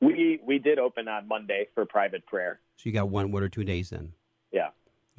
We 0.00 0.40
we 0.46 0.58
did 0.58 0.78
open 0.78 1.08
on 1.08 1.26
Monday 1.26 1.66
for 1.74 1.84
private 1.84 2.24
prayer. 2.26 2.60
So 2.76 2.82
you 2.84 2.92
got 2.92 3.08
one, 3.08 3.32
one 3.32 3.42
or 3.42 3.48
two 3.48 3.64
days 3.64 3.90
then. 3.90 4.12
Yeah. 4.52 4.68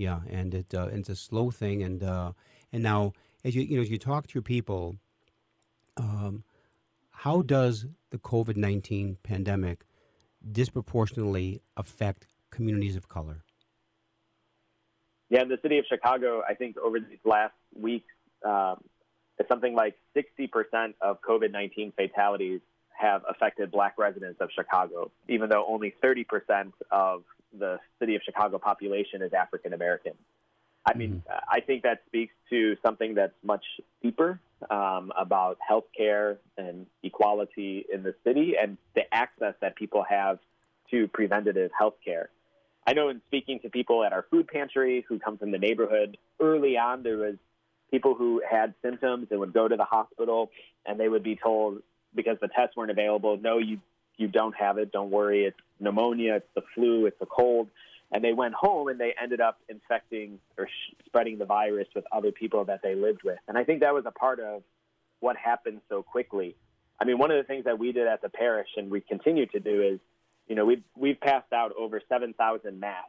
Yeah, 0.01 0.21
and 0.31 0.51
it 0.55 0.73
uh, 0.73 0.89
it's 0.91 1.09
a 1.09 1.15
slow 1.15 1.51
thing, 1.51 1.83
and 1.83 2.01
uh, 2.01 2.31
and 2.73 2.81
now 2.81 3.13
as 3.43 3.55
you 3.55 3.61
you 3.61 3.75
know 3.75 3.83
as 3.83 3.91
you 3.91 3.99
talk 3.99 4.25
to 4.25 4.33
your 4.33 4.41
people, 4.41 4.95
um, 5.95 6.43
how 7.11 7.43
does 7.43 7.85
the 8.09 8.17
COVID 8.17 8.55
nineteen 8.55 9.17
pandemic 9.21 9.85
disproportionately 10.51 11.61
affect 11.77 12.25
communities 12.49 12.95
of 12.95 13.09
color? 13.09 13.43
Yeah, 15.29 15.43
in 15.43 15.49
the 15.49 15.59
city 15.61 15.77
of 15.77 15.85
Chicago, 15.87 16.41
I 16.49 16.55
think 16.55 16.77
over 16.79 16.99
these 16.99 17.19
last 17.23 17.53
weeks, 17.79 18.11
um, 18.43 18.83
something 19.47 19.75
like 19.75 19.95
60% 20.15 20.95
of 20.99 21.21
COVID 21.21 21.51
19 21.51 21.93
fatalities 21.95 22.61
have 22.89 23.21
affected 23.29 23.71
black 23.71 23.99
residents 23.99 24.41
of 24.41 24.49
Chicago, 24.53 25.11
even 25.29 25.47
though 25.49 25.63
only 25.67 25.93
30% 26.03 26.73
of 26.91 27.23
the 27.57 27.79
city 27.99 28.15
of 28.15 28.21
Chicago 28.23 28.57
population 28.57 29.21
is 29.21 29.33
African 29.33 29.73
American. 29.73 30.13
I 30.85 30.97
mean, 30.97 31.23
mm-hmm. 31.27 31.39
I 31.49 31.59
think 31.59 31.83
that 31.83 32.01
speaks 32.07 32.33
to 32.49 32.75
something 32.83 33.13
that's 33.15 33.35
much 33.43 33.63
deeper 34.01 34.39
um, 34.69 35.11
about 35.17 35.57
healthcare 35.69 36.37
and 36.57 36.87
equality 37.03 37.85
in 37.91 38.03
the 38.03 38.15
city 38.23 38.55
and 38.61 38.77
the 38.95 39.01
access 39.13 39.53
that 39.61 39.75
people 39.75 40.03
have 40.09 40.39
to 40.89 41.07
preventative 41.07 41.71
healthcare. 41.79 42.25
I 42.85 42.93
know 42.93 43.09
in 43.09 43.21
speaking 43.27 43.59
to 43.59 43.69
people 43.69 44.03
at 44.03 44.11
our 44.11 44.25
food 44.31 44.47
pantry 44.47 45.05
who 45.07 45.19
come 45.19 45.37
from 45.37 45.51
the 45.51 45.59
neighborhood, 45.59 46.17
early 46.39 46.77
on 46.77 47.03
there 47.03 47.17
was 47.17 47.35
people 47.91 48.15
who 48.15 48.41
had 48.49 48.73
symptoms 48.81 49.27
and 49.29 49.39
would 49.39 49.53
go 49.53 49.67
to 49.67 49.75
the 49.75 49.83
hospital 49.83 50.49
and 50.85 50.99
they 50.99 51.07
would 51.07 51.23
be 51.23 51.35
told 51.35 51.83
because 52.15 52.37
the 52.41 52.47
tests 52.47 52.75
weren't 52.75 52.91
available, 52.91 53.37
no, 53.37 53.57
you 53.59 53.79
you 54.21 54.27
don't 54.27 54.55
have 54.55 54.77
it, 54.77 54.91
don't 54.91 55.11
worry, 55.11 55.45
it's 55.45 55.57
pneumonia, 55.79 56.35
it's 56.35 56.47
the 56.55 56.61
flu, 56.75 57.05
it's 57.07 57.21
a 57.21 57.25
cold. 57.25 57.67
And 58.13 58.23
they 58.23 58.33
went 58.33 58.53
home 58.53 58.89
and 58.89 58.99
they 58.99 59.13
ended 59.21 59.39
up 59.39 59.59
infecting 59.69 60.39
or 60.57 60.67
sh- 60.67 60.95
spreading 61.05 61.37
the 61.37 61.45
virus 61.45 61.87
with 61.95 62.05
other 62.11 62.31
people 62.31 62.65
that 62.65 62.81
they 62.83 62.93
lived 62.93 63.23
with. 63.23 63.39
And 63.47 63.57
I 63.57 63.63
think 63.63 63.81
that 63.81 63.93
was 63.93 64.03
a 64.05 64.11
part 64.11 64.39
of 64.39 64.63
what 65.21 65.37
happened 65.37 65.81
so 65.87 66.03
quickly. 66.03 66.55
I 66.99 67.05
mean, 67.05 67.17
one 67.17 67.31
of 67.31 67.37
the 67.37 67.43
things 67.43 67.65
that 67.65 67.79
we 67.79 67.93
did 67.93 68.07
at 68.07 68.21
the 68.21 68.29
parish 68.29 68.67
and 68.75 68.91
we 68.91 69.01
continue 69.01 69.45
to 69.47 69.59
do 69.59 69.81
is 69.81 69.99
you 70.51 70.55
know, 70.55 70.65
we've 70.65 70.83
we've 70.97 71.19
passed 71.19 71.53
out 71.53 71.71
over 71.79 72.01
7,000 72.09 72.77
masks 72.77 73.07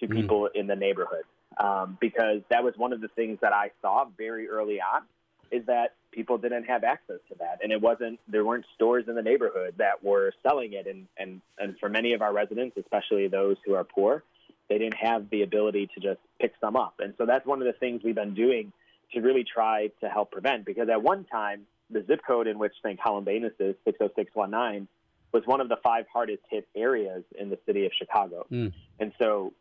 to 0.00 0.06
mm-hmm. 0.06 0.14
people 0.14 0.48
in 0.54 0.66
the 0.66 0.74
neighborhood 0.74 1.24
um, 1.58 1.98
because 2.00 2.40
that 2.48 2.64
was 2.64 2.72
one 2.78 2.94
of 2.94 3.02
the 3.02 3.08
things 3.08 3.38
that 3.42 3.52
I 3.52 3.72
saw 3.82 4.06
very 4.16 4.48
early 4.48 4.80
on 4.80 5.02
is 5.50 5.66
that 5.66 5.94
people 6.10 6.38
didn't 6.38 6.64
have 6.64 6.84
access 6.84 7.18
to 7.28 7.34
that, 7.38 7.60
and 7.62 7.72
it 7.72 7.80
wasn't 7.80 8.18
there 8.28 8.44
weren't 8.44 8.64
stores 8.74 9.04
in 9.08 9.14
the 9.14 9.22
neighborhood 9.22 9.74
that 9.78 10.02
were 10.02 10.32
selling 10.42 10.72
it, 10.72 10.86
and 10.86 11.06
and 11.16 11.40
and 11.58 11.78
for 11.78 11.88
many 11.88 12.12
of 12.12 12.22
our 12.22 12.32
residents, 12.32 12.76
especially 12.76 13.28
those 13.28 13.56
who 13.64 13.74
are 13.74 13.84
poor, 13.84 14.22
they 14.68 14.78
didn't 14.78 14.96
have 14.96 15.30
the 15.30 15.42
ability 15.42 15.88
to 15.94 16.00
just 16.00 16.20
pick 16.40 16.52
some 16.60 16.76
up, 16.76 16.94
and 17.00 17.14
so 17.18 17.26
that's 17.26 17.46
one 17.46 17.60
of 17.60 17.66
the 17.66 17.78
things 17.78 18.02
we've 18.04 18.14
been 18.14 18.34
doing 18.34 18.72
to 19.12 19.20
really 19.20 19.44
try 19.44 19.90
to 20.00 20.08
help 20.08 20.30
prevent 20.30 20.64
because 20.64 20.88
at 20.88 21.02
one 21.02 21.24
time 21.24 21.66
the 21.90 22.04
zip 22.06 22.20
code 22.26 22.46
in 22.46 22.58
which 22.58 22.72
St. 22.84 23.00
Columbanus 23.00 23.52
is 23.58 23.74
60619 23.84 24.86
was 25.32 25.42
one 25.46 25.60
of 25.60 25.68
the 25.68 25.76
five 25.82 26.06
hardest 26.12 26.42
hit 26.50 26.68
areas 26.74 27.24
in 27.38 27.50
the 27.50 27.58
city 27.66 27.86
of 27.86 27.92
Chicago. 27.98 28.46
Mm. 28.50 28.72
And 28.98 29.12
so 29.18 29.52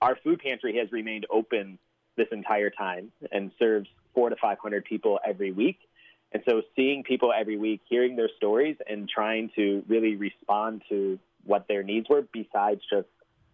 our 0.00 0.16
food 0.22 0.40
pantry 0.40 0.78
has 0.78 0.90
remained 0.92 1.26
open 1.30 1.78
this 2.16 2.26
entire 2.32 2.70
time 2.70 3.12
and 3.30 3.50
serves 3.58 3.88
four 4.16 4.30
to 4.30 4.36
500 4.40 4.84
people 4.84 5.20
every 5.24 5.52
week. 5.52 5.78
And 6.32 6.42
so 6.48 6.62
seeing 6.74 7.04
people 7.04 7.32
every 7.38 7.56
week, 7.56 7.82
hearing 7.88 8.16
their 8.16 8.30
stories, 8.36 8.76
and 8.88 9.08
trying 9.08 9.50
to 9.54 9.84
really 9.86 10.16
respond 10.16 10.82
to 10.88 11.20
what 11.44 11.68
their 11.68 11.84
needs 11.84 12.08
were 12.08 12.22
besides 12.32 12.80
just 12.90 13.06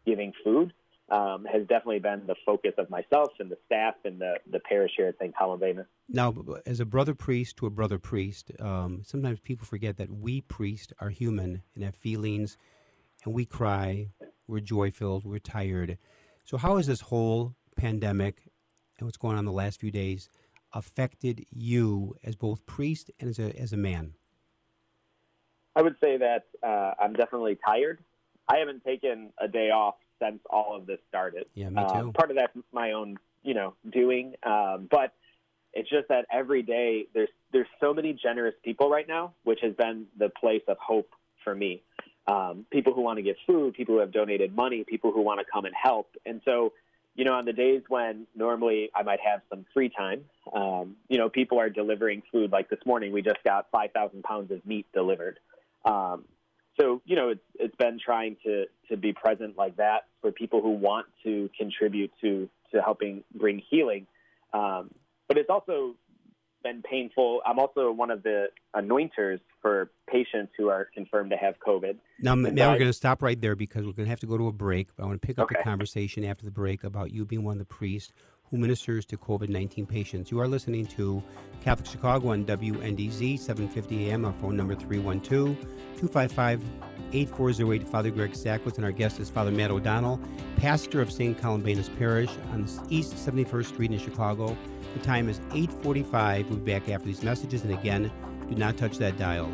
giving 0.06 0.32
food 0.42 0.72
um, 1.10 1.44
has 1.44 1.62
definitely 1.62 1.98
been 1.98 2.22
the 2.26 2.36
focus 2.46 2.72
of 2.78 2.88
myself 2.88 3.32
and 3.38 3.50
the 3.50 3.58
staff 3.66 3.94
and 4.04 4.18
the, 4.18 4.36
the 4.50 4.60
parish 4.60 4.92
here 4.96 5.08
at 5.08 5.18
St. 5.18 5.34
Columbanus. 5.34 5.84
Now, 6.08 6.34
as 6.64 6.80
a 6.80 6.86
brother 6.86 7.14
priest 7.14 7.56
to 7.58 7.66
a 7.66 7.70
brother 7.70 7.98
priest, 7.98 8.50
um, 8.58 9.02
sometimes 9.04 9.40
people 9.40 9.66
forget 9.66 9.98
that 9.98 10.10
we 10.10 10.40
priests 10.40 10.92
are 11.00 11.10
human 11.10 11.62
and 11.74 11.84
have 11.84 11.94
feelings, 11.94 12.56
and 13.24 13.34
we 13.34 13.44
cry, 13.44 14.08
we're 14.46 14.60
joy 14.60 14.90
filled, 14.90 15.26
we're 15.26 15.38
tired. 15.38 15.98
So, 16.44 16.56
how 16.56 16.78
has 16.78 16.86
this 16.86 17.02
whole 17.02 17.54
pandemic 17.76 18.50
and 18.98 19.06
what's 19.06 19.18
going 19.18 19.36
on 19.36 19.44
the 19.44 19.52
last 19.52 19.80
few 19.80 19.90
days 19.90 20.30
affected 20.72 21.46
you 21.50 22.16
as 22.24 22.36
both 22.36 22.66
priest 22.66 23.10
and 23.20 23.28
as 23.28 23.38
a, 23.38 23.58
as 23.58 23.72
a 23.72 23.76
man? 23.76 24.14
I 25.74 25.82
would 25.82 25.96
say 26.00 26.18
that 26.18 26.44
uh, 26.62 26.94
I'm 27.00 27.14
definitely 27.14 27.58
tired. 27.64 27.98
I 28.48 28.58
haven't 28.58 28.84
taken 28.84 29.32
a 29.38 29.48
day 29.48 29.70
off 29.70 29.94
since 30.22 30.40
all 30.50 30.76
of 30.76 30.86
this 30.86 30.98
started. 31.08 31.46
Yeah, 31.54 31.70
me 31.70 31.82
too. 31.88 31.94
Um, 31.94 32.12
part 32.12 32.30
of 32.30 32.36
that's 32.36 32.56
my 32.72 32.92
own, 32.92 33.16
you 33.42 33.54
know, 33.54 33.74
doing. 33.90 34.34
Um, 34.42 34.88
but 34.90 35.14
it's 35.72 35.88
just 35.88 36.08
that 36.08 36.26
every 36.30 36.62
day 36.62 37.06
there's 37.14 37.30
there's 37.52 37.68
so 37.80 37.94
many 37.94 38.12
generous 38.12 38.54
people 38.64 38.90
right 38.90 39.08
now, 39.08 39.34
which 39.44 39.60
has 39.62 39.74
been 39.74 40.06
the 40.18 40.28
place 40.28 40.62
of 40.68 40.76
hope 40.78 41.10
for 41.44 41.54
me. 41.54 41.82
Um, 42.26 42.66
people 42.70 42.92
who 42.92 43.00
want 43.00 43.18
to 43.18 43.22
give 43.22 43.36
food, 43.46 43.74
people 43.74 43.96
who 43.96 44.00
have 44.00 44.12
donated 44.12 44.54
money, 44.54 44.84
people 44.84 45.12
who 45.12 45.22
want 45.22 45.40
to 45.40 45.46
come 45.50 45.64
and 45.64 45.74
help. 45.80 46.08
And 46.24 46.40
so, 46.44 46.72
you 47.14 47.24
know, 47.24 47.34
on 47.34 47.44
the 47.44 47.52
days 47.52 47.82
when 47.88 48.26
normally 48.34 48.90
I 48.94 49.02
might 49.02 49.20
have 49.20 49.40
some 49.50 49.66
free 49.74 49.90
time, 49.90 50.24
um, 50.54 50.96
you 51.08 51.18
know, 51.18 51.28
people 51.28 51.58
are 51.60 51.68
delivering 51.68 52.22
food. 52.32 52.50
Like 52.52 52.70
this 52.70 52.80
morning, 52.86 53.12
we 53.12 53.22
just 53.22 53.42
got 53.44 53.66
5,000 53.70 54.22
pounds 54.22 54.50
of 54.50 54.64
meat 54.64 54.86
delivered. 54.94 55.38
Um, 55.84 56.24
so 56.80 57.02
you 57.04 57.16
know 57.16 57.30
it's 57.30 57.44
it's 57.56 57.76
been 57.76 57.98
trying 58.02 58.36
to 58.44 58.64
to 58.90 58.96
be 58.96 59.12
present 59.12 59.56
like 59.56 59.76
that 59.76 60.06
for 60.20 60.32
people 60.32 60.62
who 60.62 60.70
want 60.70 61.06
to 61.24 61.50
contribute 61.56 62.10
to 62.20 62.48
to 62.72 62.80
helping 62.80 63.24
bring 63.34 63.62
healing 63.70 64.06
um, 64.52 64.90
but 65.28 65.38
it's 65.38 65.50
also 65.50 65.94
been 66.62 66.82
painful 66.82 67.40
i'm 67.46 67.58
also 67.58 67.90
one 67.90 68.10
of 68.10 68.22
the 68.22 68.46
anointers 68.74 69.40
for 69.60 69.90
patients 70.10 70.52
who 70.56 70.68
are 70.68 70.88
confirmed 70.94 71.30
to 71.30 71.36
have 71.36 71.54
covid 71.66 71.96
now, 72.54 72.72
we're 72.72 72.78
going 72.78 72.90
to 72.90 72.92
stop 72.92 73.22
right 73.22 73.40
there 73.40 73.56
because 73.56 73.84
we're 73.84 73.92
going 73.92 74.06
to 74.06 74.10
have 74.10 74.20
to 74.20 74.26
go 74.26 74.38
to 74.38 74.48
a 74.48 74.52
break 74.52 74.88
But 74.96 75.04
i 75.04 75.06
want 75.06 75.20
to 75.20 75.26
pick 75.26 75.38
up 75.38 75.44
okay. 75.44 75.56
the 75.58 75.64
conversation 75.64 76.24
after 76.24 76.44
the 76.44 76.50
break 76.50 76.84
about 76.84 77.12
you 77.12 77.24
being 77.24 77.44
one 77.44 77.52
of 77.52 77.58
the 77.58 77.64
priests 77.64 78.12
who 78.52 78.58
ministers 78.58 79.06
to 79.06 79.16
COVID 79.16 79.48
19 79.48 79.86
patients. 79.86 80.30
You 80.30 80.38
are 80.38 80.46
listening 80.46 80.86
to 80.88 81.22
Catholic 81.62 81.88
Chicago 81.88 82.28
on 82.28 82.44
WNDZ, 82.44 83.38
750 83.38 84.10
AM. 84.10 84.26
Our 84.26 84.32
phone 84.34 84.56
number 84.56 84.74
312 84.74 85.58
255 85.96 86.62
8408. 87.14 87.88
Father 87.88 88.10
Greg 88.10 88.32
Sakowicz, 88.32 88.76
and 88.76 88.84
our 88.84 88.92
guest 88.92 89.20
is 89.20 89.30
Father 89.30 89.50
Matt 89.50 89.70
O'Donnell, 89.70 90.20
pastor 90.56 91.00
of 91.00 91.10
St. 91.10 91.36
Columbanus 91.40 91.88
Parish 91.98 92.30
on 92.52 92.68
East 92.90 93.14
71st 93.14 93.64
Street 93.64 93.90
in 93.90 93.98
Chicago. 93.98 94.54
The 94.94 95.00
time 95.00 95.28
is 95.28 95.38
845. 95.52 96.48
We'll 96.48 96.58
be 96.58 96.72
back 96.72 96.88
after 96.88 97.06
these 97.06 97.22
messages. 97.22 97.62
And 97.62 97.72
again, 97.72 98.10
do 98.48 98.54
not 98.54 98.76
touch 98.76 98.98
that 98.98 99.16
dial. 99.18 99.50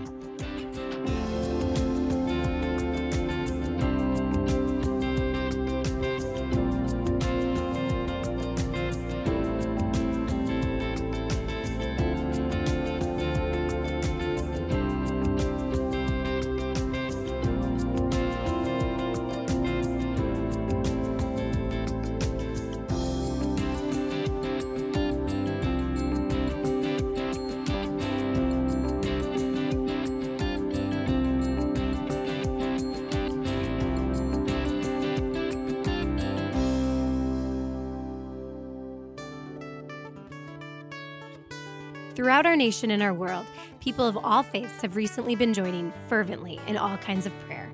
Nation 42.59 42.91
and 42.91 43.03
our 43.03 43.15
world, 43.15 43.47
people 43.81 44.07
of 44.07 44.17
all 44.17 44.43
faiths 44.43 44.83
have 44.83 44.97
recently 44.97 45.35
been 45.35 45.55
joining 45.55 45.93
fervently 46.09 46.61
in 46.67 46.77
all 46.77 46.99
kinds 46.99 47.25
of 47.25 47.41
prayer. 47.47 47.73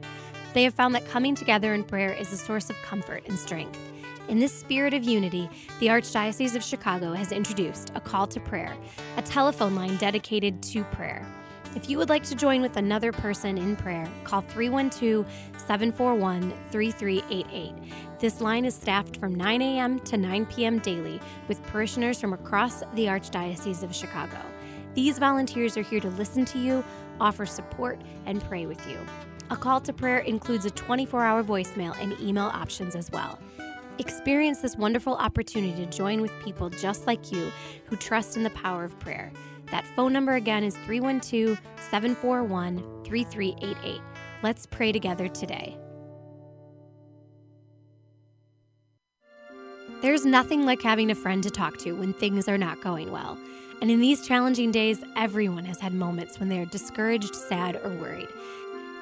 They 0.53 0.63
have 0.63 0.75
found 0.75 0.95
that 0.95 1.09
coming 1.09 1.35
together 1.35 1.75
in 1.75 1.83
prayer 1.83 2.13
is 2.13 2.33
a 2.33 2.37
source 2.37 2.71
of 2.71 2.77
comfort 2.83 3.25
and 3.27 3.37
strength. 3.37 3.79
In 4.29 4.39
this 4.39 4.53
spirit 4.53 4.95
of 4.95 5.03
unity, 5.05 5.51
the 5.81 5.89
Archdiocese 5.89 6.55
of 6.55 6.63
Chicago 6.63 7.13
has 7.13 7.33
introduced 7.33 7.91
a 7.95 8.01
call 8.01 8.27
to 8.29 8.41
prayer, 8.41 8.77
a 9.17 9.23
telephone 9.23 9.75
line 9.75 9.97
dedicated 9.97 10.63
to 10.63 10.85
prayer. 10.85 11.27
If 11.75 11.91
you 11.91 11.99
would 11.99 12.09
like 12.09 12.23
to 12.25 12.37
join 12.37 12.63
with 12.63 12.77
another 12.77 13.11
person 13.11 13.59
in 13.59 13.75
prayer, 13.75 14.09
call 14.23 14.43
312 14.43 15.27
741 15.57 16.55
3388. 16.71 17.75
This 18.21 18.41
line 18.41 18.65
is 18.65 18.75
staffed 18.75 19.17
from 19.17 19.35
9 19.35 19.61
a.m. 19.61 19.99
to 20.01 20.17
9 20.17 20.47
p.m. 20.47 20.79
daily 20.79 21.21
with 21.49 21.63
parishioners 21.65 22.21
from 22.21 22.33
across 22.33 22.81
the 22.95 23.07
Archdiocese 23.07 23.83
of 23.83 23.95
Chicago. 23.95 24.39
These 24.95 25.19
volunteers 25.19 25.77
are 25.77 25.83
here 25.83 26.01
to 26.01 26.09
listen 26.11 26.45
to 26.47 26.59
you, 26.59 26.85
offer 27.21 27.47
support, 27.47 28.01
and 28.27 28.43
pray 28.45 28.67
with 28.67 28.89
you. 28.89 28.99
A 29.51 29.57
call 29.57 29.81
to 29.83 29.93
prayer 29.93 30.19
includes 30.19 30.65
a 30.65 30.71
24 30.71 31.23
hour 31.23 31.43
voicemail 31.43 31.99
and 32.01 32.19
email 32.21 32.47
options 32.47 32.95
as 32.95 33.11
well. 33.11 33.39
Experience 33.99 34.61
this 34.61 34.77
wonderful 34.77 35.15
opportunity 35.17 35.85
to 35.85 35.91
join 35.91 36.21
with 36.21 36.33
people 36.43 36.71
just 36.71 37.07
like 37.07 37.31
you 37.31 37.51
who 37.87 37.97
trust 37.97 38.37
in 38.37 38.43
the 38.43 38.51
power 38.51 38.85
of 38.85 38.99
prayer. 39.01 39.33
That 39.71 39.87
phone 39.97 40.13
number 40.13 40.35
again 40.35 40.65
is 40.65 40.77
312 40.79 41.61
741 41.91 42.79
3388. 43.05 44.01
Let's 44.43 44.67
pray 44.67 44.93
together 44.93 45.29
today. 45.29 45.77
There's 50.03 50.27
nothing 50.27 50.67
like 50.67 50.83
having 50.83 51.11
a 51.11 51.15
friend 51.15 51.43
to 51.43 51.51
talk 51.51 51.79
to 51.79 51.93
when 51.93 52.13
things 52.13 52.49
are 52.49 52.59
not 52.59 52.83
going 52.83 53.11
well. 53.11 53.39
And 53.85 53.91
in 53.91 54.01
these 54.01 54.27
challenging 54.27 54.71
days, 54.71 55.05
everyone 55.15 55.67
has 55.67 55.79
had 55.79 55.93
moments 55.93 56.41
when 56.41 56.49
they 56.49 56.59
are 56.59 56.65
discouraged, 56.65 57.35
sad, 57.35 57.79
or 57.85 57.91
worried. 57.91 58.31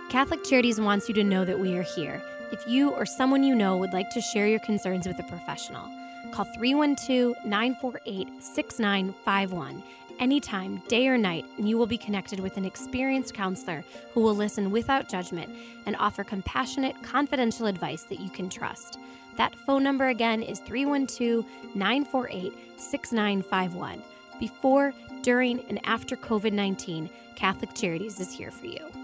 Catholic 0.08 0.42
Charities 0.42 0.80
wants 0.80 1.08
you 1.08 1.14
to 1.14 1.22
know 1.22 1.44
that 1.44 1.60
we 1.60 1.76
are 1.76 1.84
here. 1.84 2.20
If 2.50 2.66
you 2.66 2.90
or 2.90 3.06
someone 3.06 3.44
you 3.44 3.54
know 3.54 3.76
would 3.76 3.92
like 3.92 4.10
to 4.10 4.20
share 4.20 4.48
your 4.48 4.58
concerns 4.58 5.06
with 5.06 5.20
a 5.20 5.22
professional, 5.22 5.88
call 6.32 6.46
312 6.46 7.36
948 7.44 8.42
6951 8.42 9.84
anytime, 10.18 10.82
day 10.88 11.06
or 11.06 11.16
night, 11.16 11.44
and 11.58 11.68
you 11.68 11.78
will 11.78 11.86
be 11.86 11.96
connected 11.96 12.40
with 12.40 12.56
an 12.56 12.64
experienced 12.64 13.34
counselor 13.34 13.84
who 14.14 14.20
will 14.20 14.34
listen 14.34 14.72
without 14.72 15.08
judgment 15.08 15.48
and 15.86 15.94
offer 16.00 16.24
compassionate, 16.24 17.00
confidential 17.04 17.66
advice 17.66 18.02
that 18.02 18.18
you 18.18 18.30
can 18.30 18.50
trust. 18.50 18.98
That 19.36 19.54
phone 19.54 19.84
number 19.84 20.08
again 20.08 20.42
is 20.42 20.58
312 20.58 21.46
948 21.76 22.52
6951. 22.80 24.02
Before, 24.38 24.92
during, 25.22 25.60
and 25.68 25.80
after 25.84 26.16
COVID 26.16 26.52
19, 26.52 27.08
Catholic 27.36 27.74
Charities 27.74 28.20
is 28.20 28.32
here 28.32 28.50
for 28.50 28.66
you. 28.66 29.01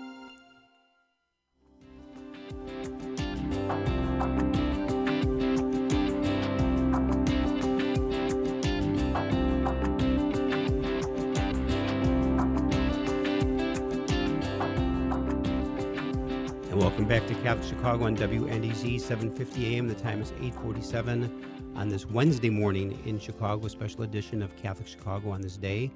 Welcome 16.99 17.17
back 17.17 17.29
to 17.29 17.35
Catholic 17.45 17.69
Chicago 17.69 18.07
on 18.07 18.17
WNDZ 18.17 19.01
750 19.01 19.77
AM. 19.77 19.87
The 19.87 19.95
time 19.95 20.21
is 20.21 20.33
847 20.33 21.73
on 21.77 21.89
this 21.89 22.05
Wednesday 22.05 22.51
morning 22.51 23.01
in 23.07 23.21
Chicago, 23.21 23.67
a 23.67 23.71
special 23.71 24.03
edition 24.03 24.43
of 24.43 24.57
Catholic 24.57 24.89
Chicago 24.89 25.31
on 25.31 25.41
this 25.41 25.57
day. 25.57 25.93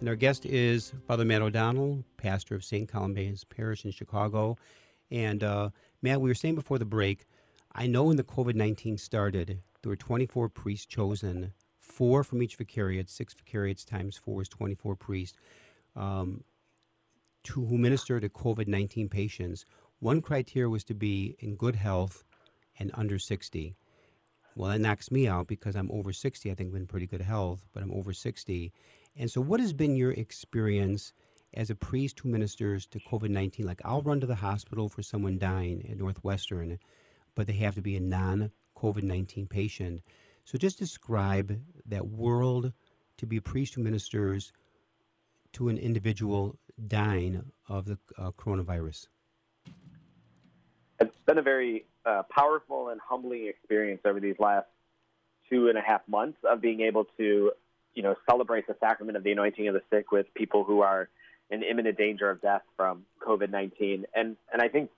And 0.00 0.08
our 0.08 0.16
guest 0.16 0.46
is 0.46 0.94
Father 1.06 1.26
Matt 1.26 1.42
O'Donnell, 1.42 2.02
pastor 2.16 2.54
of 2.54 2.64
St. 2.64 2.90
Columbanus 2.90 3.44
Parish 3.46 3.84
in 3.84 3.90
Chicago. 3.90 4.56
And 5.10 5.44
uh, 5.44 5.68
Matt, 6.00 6.22
we 6.22 6.30
were 6.30 6.34
saying 6.34 6.54
before 6.54 6.78
the 6.78 6.86
break, 6.86 7.26
I 7.74 7.86
know 7.86 8.04
when 8.04 8.16
the 8.16 8.24
COVID 8.24 8.54
19 8.54 8.96
started, 8.96 9.60
there 9.82 9.90
were 9.90 9.94
24 9.94 10.48
priests 10.48 10.86
chosen, 10.86 11.52
four 11.80 12.24
from 12.24 12.42
each 12.42 12.56
vicariate, 12.56 13.10
six 13.10 13.34
vicariates 13.34 13.84
times 13.84 14.16
four 14.16 14.40
is 14.40 14.48
24 14.48 14.96
priests, 14.96 15.36
um, 15.94 16.44
to, 17.44 17.66
who 17.66 17.76
minister 17.76 18.18
to 18.20 18.28
COVID 18.30 18.68
19 18.68 19.10
patients. 19.10 19.66
One 19.98 20.20
criteria 20.20 20.68
was 20.68 20.84
to 20.84 20.94
be 20.94 21.36
in 21.38 21.56
good 21.56 21.76
health 21.76 22.22
and 22.78 22.90
under 22.92 23.18
60. 23.18 23.74
Well, 24.54 24.70
that 24.70 24.80
knocks 24.80 25.10
me 25.10 25.26
out 25.26 25.46
because 25.46 25.74
I'm 25.74 25.90
over 25.90 26.12
60. 26.12 26.50
I 26.50 26.54
think 26.54 26.70
I'm 26.70 26.76
in 26.76 26.86
pretty 26.86 27.06
good 27.06 27.22
health, 27.22 27.64
but 27.72 27.82
I'm 27.82 27.92
over 27.92 28.12
60. 28.12 28.72
And 29.16 29.30
so, 29.30 29.40
what 29.40 29.60
has 29.60 29.72
been 29.72 29.96
your 29.96 30.12
experience 30.12 31.14
as 31.54 31.70
a 31.70 31.74
priest 31.74 32.20
who 32.20 32.28
ministers 32.28 32.86
to 32.88 33.00
COVID 33.00 33.30
19? 33.30 33.64
Like, 33.64 33.80
I'll 33.86 34.02
run 34.02 34.20
to 34.20 34.26
the 34.26 34.34
hospital 34.34 34.90
for 34.90 35.02
someone 35.02 35.38
dying 35.38 35.86
at 35.90 35.96
Northwestern, 35.96 36.78
but 37.34 37.46
they 37.46 37.54
have 37.54 37.74
to 37.76 37.82
be 37.82 37.96
a 37.96 38.00
non 38.00 38.50
COVID 38.76 39.02
19 39.02 39.46
patient. 39.46 40.02
So, 40.44 40.58
just 40.58 40.78
describe 40.78 41.58
that 41.86 42.08
world 42.08 42.72
to 43.16 43.26
be 43.26 43.38
a 43.38 43.42
priest 43.42 43.74
who 43.74 43.82
ministers 43.82 44.52
to 45.54 45.70
an 45.70 45.78
individual 45.78 46.58
dying 46.86 47.50
of 47.66 47.86
the 47.86 47.98
uh, 48.18 48.30
coronavirus 48.32 49.06
it's 51.00 51.14
been 51.26 51.38
a 51.38 51.42
very 51.42 51.84
uh, 52.04 52.22
powerful 52.30 52.88
and 52.88 53.00
humbling 53.00 53.46
experience 53.46 54.00
over 54.04 54.20
these 54.20 54.36
last 54.38 54.66
two 55.50 55.68
and 55.68 55.78
a 55.78 55.80
half 55.80 56.00
months 56.08 56.38
of 56.48 56.60
being 56.60 56.80
able 56.80 57.04
to, 57.16 57.52
you 57.94 58.02
know, 58.02 58.14
celebrate 58.28 58.66
the 58.66 58.76
sacrament 58.80 59.16
of 59.16 59.22
the 59.22 59.32
anointing 59.32 59.68
of 59.68 59.74
the 59.74 59.82
sick 59.90 60.10
with 60.10 60.26
people 60.34 60.64
who 60.64 60.80
are 60.80 61.08
in 61.50 61.62
imminent 61.62 61.96
danger 61.96 62.28
of 62.30 62.40
death 62.42 62.62
from 62.76 63.04
COVID 63.26 63.50
nineteen. 63.50 64.06
And 64.14 64.36
and 64.52 64.60
I 64.60 64.68
think 64.68 64.90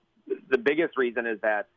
the 0.49 0.57
biggest 0.57 0.97
reason 0.97 1.25
is 1.27 1.39
that 1.41 1.67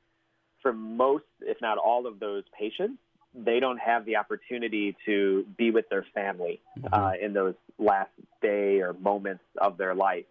for 0.63 0.73
most, 0.73 1.25
if 1.41 1.61
not 1.61 1.79
all, 1.79 2.07
of 2.07 2.21
those 2.21 2.45
patients, 2.59 2.99
they 3.35 3.61
don't 3.61 3.79
have 3.79 4.05
the 4.05 4.17
opportunity 4.17 4.97
to 5.07 5.45
be 5.57 5.71
with 5.71 5.89
their 5.89 6.07
family 6.15 6.61
mm-hmm. 6.79 6.95
uh, 6.95 7.13
in 7.21 7.33
those 7.33 7.55
last 7.79 8.11
day 8.41 8.81
or 8.81 8.93
moments 8.93 9.43
of 9.61 9.77
their 9.77 9.95
life. 9.95 10.25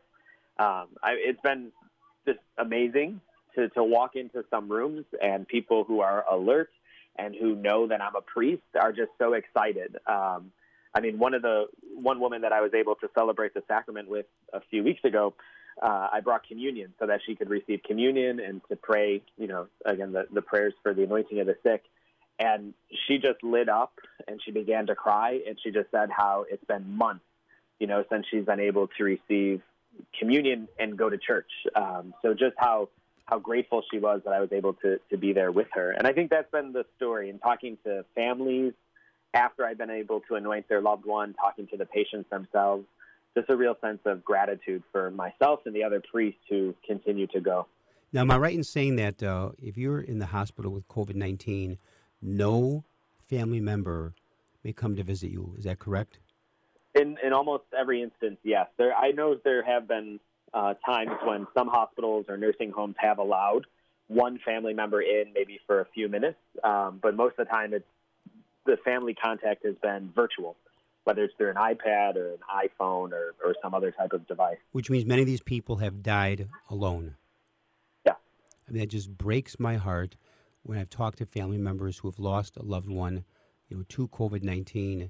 Um, 0.58 0.88
I, 1.04 1.16
it's 1.18 1.42
been 1.42 1.72
just 2.26 2.40
amazing 2.58 3.20
to, 3.56 3.70
to 3.70 3.84
walk 3.84 4.16
into 4.16 4.44
some 4.50 4.70
rooms 4.70 5.06
and 5.22 5.48
people 5.48 5.84
who 5.84 6.02
are 6.02 6.26
alert 6.32 6.70
and 7.18 7.36
who 7.36 7.56
know 7.56 7.88
that 7.88 8.02
I'm 8.02 8.16
a 8.16 8.22
priest 8.22 8.64
are 8.80 8.92
just 8.92 9.12
so 9.20 9.34
excited. 9.34 9.98
Um, 10.08 10.52
I 10.94 11.00
mean, 11.00 11.20
one 11.20 11.34
of 11.34 11.42
the 11.42 11.66
one 11.96 12.20
woman 12.20 12.42
that 12.42 12.52
I 12.52 12.62
was 12.62 12.74
able 12.74 12.96
to 12.96 13.10
celebrate 13.18 13.54
the 13.54 13.64
sacrament 13.68 14.10
with 14.10 14.26
a 14.54 14.62
few 14.70 14.84
weeks 14.84 15.04
ago, 15.04 15.34
uh, 15.82 16.08
I 16.12 16.20
brought 16.22 16.48
communion 16.48 16.94
so 17.00 17.08
that 17.08 17.22
she 17.26 17.36
could 17.36 17.50
receive 17.50 17.82
communion 17.84 18.40
and 18.40 18.62
to 18.70 18.76
pray, 18.76 19.22
you 19.38 19.48
know, 19.48 19.68
again 19.86 20.12
the, 20.12 20.28
the 20.32 20.42
prayers 20.42 20.74
for 20.84 20.94
the 20.94 21.04
anointing 21.04 21.40
of 21.40 21.48
the 21.48 21.56
sick. 21.64 21.84
And 22.40 22.74
she 23.08 23.20
just 23.20 23.44
lit 23.44 23.70
up 23.70 23.94
and 24.28 24.42
she 24.44 24.52
began 24.52 24.88
to 24.88 24.96
cry 24.96 25.42
and 25.48 25.58
she 25.64 25.72
just 25.72 25.92
said 25.92 26.10
how 26.10 26.46
it's 26.50 26.64
been 26.66 26.98
months, 26.98 27.24
you 27.80 27.88
know, 27.88 28.04
since 28.12 28.26
she's 28.32 28.46
been 28.46 28.60
able 28.60 28.88
to 28.98 29.04
receive 29.04 29.62
communion 30.18 30.68
and 30.80 30.98
go 30.98 31.10
to 31.10 31.18
church. 31.18 31.52
Um, 31.76 32.14
so 32.22 32.34
just 32.34 32.56
how 32.58 32.90
how 33.32 33.40
grateful 33.40 33.82
she 33.90 33.98
was 33.98 34.22
that 34.26 34.34
I 34.34 34.42
was 34.42 34.52
able 34.52 34.74
to, 34.74 35.00
to 35.10 35.18
be 35.18 35.32
there 35.32 35.52
with 35.54 35.68
her. 35.74 35.92
And 35.92 36.06
I 36.06 36.12
think 36.12 36.30
that's 36.30 36.52
been 36.52 36.74
the 36.74 36.86
story 36.98 37.30
in 37.30 37.40
talking 37.40 37.78
to 37.86 38.04
families 38.14 38.74
after 39.34 39.66
I've 39.66 39.78
been 39.78 39.90
able 39.90 40.20
to 40.28 40.36
anoint 40.36 40.68
their 40.68 40.82
loved 40.82 41.06
one, 41.06 41.34
talking 41.34 41.66
to 41.68 41.78
the 41.78 41.86
patients 41.86 42.30
themselves, 42.30 42.84
just 43.36 43.50
a 43.50 43.56
real 43.56 43.78
sense 43.80 44.00
of 44.04 44.26
gratitude 44.26 44.84
for 44.92 45.10
myself 45.12 45.62
and 45.66 45.74
the 45.74 45.86
other 45.86 46.02
priests 46.12 46.42
who 46.50 46.76
continue 46.86 47.26
to 47.28 47.40
go. 47.40 47.68
Now, 48.12 48.22
am 48.22 48.32
I 48.32 48.38
right 48.38 48.54
in 48.54 48.66
saying 48.66 48.98
that 48.98 49.24
uh, 49.24 49.52
if 49.58 49.78
you're 49.78 50.02
in 50.02 50.20
the 50.20 50.26
hospital 50.26 50.74
with 50.74 50.86
COVID 50.90 51.16
19, 51.16 51.78
no 52.22 52.84
family 53.30 53.62
member 53.62 54.14
may 54.66 54.74
come 54.74 54.98
to 54.98 55.04
visit 55.04 55.32
you? 55.32 55.56
Is 55.58 55.64
that 55.64 55.80
correct? 55.80 56.20
In, 56.94 57.16
in 57.24 57.32
almost 57.32 57.64
every 57.80 58.02
instance, 58.02 58.40
yes. 58.44 58.68
There, 58.78 58.94
I 58.94 59.12
know 59.12 59.38
there 59.46 59.64
have 59.64 59.88
been 59.88 60.20
uh, 60.54 60.74
times 60.86 61.12
when 61.24 61.48
some 61.58 61.68
hospitals 61.68 62.26
or 62.28 62.38
nursing 62.38 62.72
homes 62.72 62.96
have 63.00 63.20
allowed 63.20 63.66
one 64.08 64.40
family 64.44 64.74
member 64.74 65.02
in 65.02 65.32
maybe 65.34 65.60
for 65.66 65.80
a 65.80 65.86
few 65.94 66.10
minutes, 66.10 66.38
um, 66.64 67.00
but 67.02 67.16
most 67.16 67.40
of 67.40 67.46
the 67.46 67.52
time 67.52 67.74
it's 67.74 67.86
the 68.66 68.78
family 68.84 69.14
contact 69.14 69.66
has 69.66 69.76
been 69.82 70.12
virtual, 70.14 70.56
whether 71.04 71.24
it's 71.24 71.34
through 71.38 71.50
an 71.50 71.56
iPad 71.56 72.16
or 72.16 72.34
an 72.34 72.40
iPhone 72.54 73.12
or, 73.12 73.34
or 73.44 73.56
some 73.62 73.74
other 73.74 73.92
type 73.92 74.14
of 74.14 74.28
device. 74.28 74.58
Which 74.72 74.90
means 74.90 75.06
many 75.06 75.22
of 75.22 75.28
these 75.28 75.42
people 75.42 75.78
have 75.78 76.04
died 76.04 76.50
alone. 76.70 77.16
Yeah. 78.06 78.14
I 78.68 78.72
mean, 78.72 78.82
that 78.82 78.90
just 78.90 79.18
breaks 79.18 79.60
my 79.60 79.78
heart 79.78 80.16
when 80.64 80.78
I've 80.78 80.90
talked 80.90 81.18
to 81.20 81.26
family 81.26 81.58
members 81.58 81.98
who 81.98 82.10
have 82.10 82.20
lost 82.20 82.58
a 82.58 82.64
loved 82.64 82.90
one, 82.90 83.24
you 83.70 83.78
know, 83.78 83.84
to 83.90 84.08
COVID 84.10 84.44
19. 84.44 85.10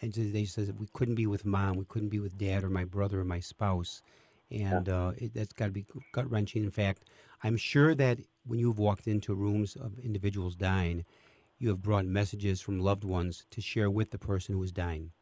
And 0.00 0.12
they 0.12 0.44
says 0.44 0.72
we 0.72 0.86
couldn't 0.92 1.14
be 1.14 1.26
with 1.26 1.44
mom, 1.44 1.76
we 1.76 1.84
couldn't 1.86 2.10
be 2.10 2.20
with 2.20 2.38
dad 2.38 2.64
or 2.64 2.70
my 2.70 2.84
brother 2.84 3.20
or 3.20 3.24
my 3.24 3.40
spouse 3.40 4.02
and 4.50 4.88
uh, 4.88 5.12
it, 5.16 5.34
that's 5.34 5.52
got 5.52 5.66
to 5.66 5.72
be 5.72 5.86
gut 6.12 6.30
wrenching. 6.30 6.64
In 6.64 6.70
fact, 6.70 7.04
I'm 7.42 7.56
sure 7.56 7.94
that 7.94 8.18
when 8.46 8.58
you've 8.58 8.78
walked 8.78 9.06
into 9.06 9.34
rooms 9.34 9.76
of 9.76 9.98
individuals 9.98 10.54
dying, 10.54 11.04
you 11.58 11.68
have 11.70 11.82
brought 11.82 12.04
messages 12.04 12.60
from 12.60 12.80
loved 12.80 13.04
ones 13.04 13.46
to 13.50 13.60
share 13.60 13.90
with 13.90 14.10
the 14.10 14.18
person 14.18 14.54
who 14.54 14.62
is 14.62 14.72
dying. 14.72 15.12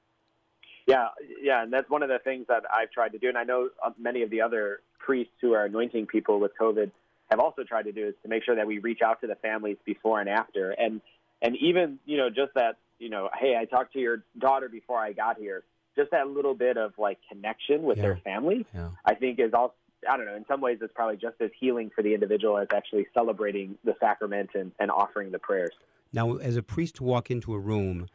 Yeah, 0.87 1.09
yeah, 1.41 1.63
and 1.63 1.73
that's 1.73 1.89
one 1.89 2.03
of 2.03 2.09
the 2.09 2.19
things 2.19 2.47
that 2.49 2.65
I've 2.71 2.91
tried 2.91 3.13
to 3.13 3.19
do, 3.19 3.29
and 3.29 3.39
I 3.39 3.45
know 3.45 3.71
uh, 3.83 3.91
many 3.99 4.23
of 4.23 4.31
the 4.31 4.43
other 4.43 4.81
priests 4.99 5.33
who 5.41 5.55
are 5.55 5.65
anointing 5.65 6.07
people 6.07 6.41
with 6.41 6.53
COVID 6.61 6.91
have 7.31 7.41
also 7.41 7.63
tried 7.63 7.85
to 7.85 7.93
do 7.93 8.09
is 8.09 8.15
to 8.23 8.29
make 8.29 8.45
sure 8.45 8.57
that 8.57 8.67
we 8.67 8.79
reach 8.79 9.01
out 9.03 9.21
to 9.23 9.27
the 9.27 9.35
families 9.37 9.79
before 9.87 10.21
and 10.21 10.29
after, 10.29 10.73
and 10.73 11.01
and 11.41 11.57
even 11.57 11.99
you 12.05 12.19
know 12.19 12.29
just 12.29 12.53
that 12.55 12.77
you 12.99 13.09
know, 13.09 13.29
hey, 13.39 13.57
I 13.59 13.65
talked 13.65 13.93
to 13.95 13.99
your 13.99 14.23
daughter 14.39 14.69
before 14.69 14.99
I 14.99 15.13
got 15.13 15.39
here 15.39 15.63
just 15.97 16.11
that 16.11 16.29
little 16.29 16.55
bit 16.55 16.77
of 16.77 16.93
like 16.99 17.19
connection 17.31 17.83
with 17.83 17.99
yeah. 17.99 18.03
their 18.03 18.17
family, 18.17 18.67
yeah. 18.75 18.91
I 19.05 19.15
think 19.15 19.39
is 19.39 19.53
also 19.55 19.75
I 20.09 20.17
don't 20.17 20.27
know. 20.27 20.37
In 20.37 20.45
some 20.47 20.61
ways, 20.61 20.79
it's 20.83 20.93
probably 20.95 21.17
just 21.17 21.37
as 21.41 21.51
healing 21.59 21.91
for 21.95 22.03
the 22.03 22.15
individual 22.15 22.59
as 22.59 22.69
actually 22.75 23.07
celebrating 23.15 23.77
the 23.85 23.95
sacrament 24.01 24.51
and, 24.55 24.73
and 24.79 24.91
offering 24.91 25.31
the 25.31 25.39
prayers. 25.39 25.73
Now, 26.13 26.37
as 26.37 26.57
a 26.57 26.63
priest 26.63 26.97
to 26.97 27.05
walk 27.05 27.31
into 27.31 27.55
a 27.55 27.59
room, 27.59 28.09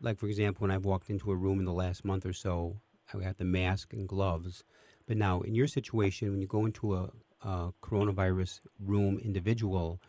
like 0.00 0.18
for 0.18 0.26
example, 0.26 0.62
when 0.62 0.70
I've 0.70 0.84
walked 0.84 1.10
into 1.10 1.30
a 1.30 1.36
room 1.36 1.58
in 1.58 1.64
the 1.64 1.72
last 1.72 2.04
month 2.04 2.24
or 2.24 2.32
so, 2.32 2.76
I 3.12 3.18
got 3.18 3.38
the 3.38 3.44
mask 3.44 3.92
and 3.92 4.08
gloves. 4.08 4.64
But 5.06 5.16
now, 5.16 5.40
in 5.40 5.54
your 5.54 5.66
situation, 5.66 6.30
when 6.30 6.40
you 6.40 6.46
go 6.46 6.64
into 6.64 6.94
a, 6.94 7.10
a 7.42 7.72
coronavirus 7.82 8.60
room 8.80 9.18
individual, 9.18 10.00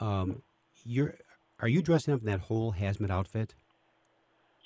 um, 0.00 0.42
you're 0.84 1.14
are 1.58 1.68
you 1.68 1.82
dressing 1.82 2.14
up 2.14 2.20
in 2.20 2.26
that 2.26 2.40
whole 2.40 2.72
hazmat 2.72 3.10
outfit? 3.10 3.54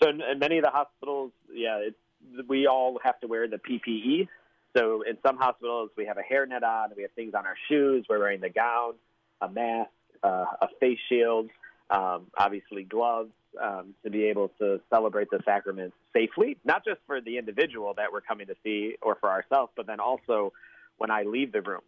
So 0.02 0.09
in, 0.09 0.20
in 0.20 0.38
many 0.38 0.59
of 0.59 0.64
the 0.64 0.70
hospitals, 0.70 1.33
yeah, 1.52 1.78
it's, 1.78 2.48
we 2.48 2.66
all 2.66 2.98
have 3.02 3.20
to 3.20 3.26
wear 3.26 3.48
the 3.48 3.59
PPE. 3.59 4.28
So 4.76 5.02
in 5.02 5.18
some 5.24 5.37
hospitals, 5.37 5.90
we 5.96 6.07
have 6.07 6.18
a 6.18 6.22
hairnet 6.22 6.62
on, 6.62 6.90
we 6.96 7.02
have 7.02 7.12
things 7.12 7.35
on 7.35 7.46
our 7.46 7.57
shoes, 7.68 8.07
we're 8.09 8.18
wearing 8.18 8.40
the 8.40 8.48
gown, 8.48 8.94
a 9.40 9.48
mask, 9.48 9.90
uh, 10.22 10.46
a 10.62 10.68
face 10.80 10.98
shield, 11.09 11.50
um, 11.90 12.26
obviously 12.37 12.83
gloves, 12.83 13.30
um, 13.62 13.94
to 14.02 14.11
be 14.11 14.24
able 14.24 14.48
to 14.59 14.80
celebrate 14.90 15.30
the 15.30 15.38
sacrament 15.44 15.92
safely, 16.12 16.57
not 16.64 16.85
just 16.85 17.00
for 17.07 17.20
the 17.20 17.38
individual 17.38 17.94
that 17.94 18.12
we're 18.12 18.20
coming 18.20 18.46
to 18.48 18.57
see 18.64 18.96
or 19.00 19.16
for 19.20 19.30
ourselves, 19.30 19.70
but 19.76 19.87
then 19.87 20.00
also 20.00 20.52
when 20.98 21.11
I 21.11 21.22
leave 21.22 21.52
the 21.52 21.62
room. 21.62 21.83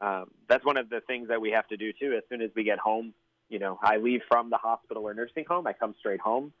Um, 0.00 0.30
that's 0.48 0.64
one 0.64 0.76
of 0.76 0.90
the 0.90 1.00
things 1.00 1.28
that 1.28 1.40
we 1.40 1.52
have 1.52 1.66
to 1.68 1.76
do 1.78 1.92
too. 1.92 2.14
As 2.16 2.22
soon 2.28 2.42
as 2.42 2.50
we 2.54 2.64
get 2.64 2.78
home, 2.78 3.14
you 3.48 3.58
know, 3.58 3.78
I 3.82 3.96
leave 3.96 4.20
from 4.28 4.50
the 4.50 4.58
hospital 4.58 5.04
or 5.04 5.14
nursing 5.14 5.44
home, 5.48 5.66
I 5.66 5.72
come 5.72 5.94
straight 5.98 6.20
home. 6.20 6.52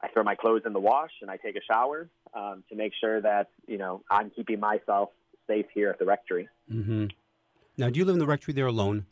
I 0.00 0.08
throw 0.08 0.22
my 0.22 0.34
clothes 0.34 0.62
in 0.64 0.72
the 0.72 0.80
wash 0.80 1.10
and 1.22 1.30
I 1.30 1.36
take 1.36 1.56
a 1.56 1.62
shower 1.70 2.08
um, 2.34 2.62
to 2.70 2.76
make 2.76 2.92
sure 3.00 3.20
that 3.20 3.50
you 3.66 3.78
know 3.78 4.02
I'm 4.10 4.30
keeping 4.30 4.60
myself 4.60 5.10
safe 5.46 5.66
here 5.74 5.90
at 5.90 5.98
the 5.98 6.04
rectory. 6.04 6.48
Mm-hmm. 6.72 7.06
Now, 7.76 7.90
do 7.90 7.98
you 7.98 8.04
live 8.04 8.14
in 8.14 8.20
the 8.20 8.26
rectory 8.26 8.54
there 8.54 8.66
alone? 8.66 9.06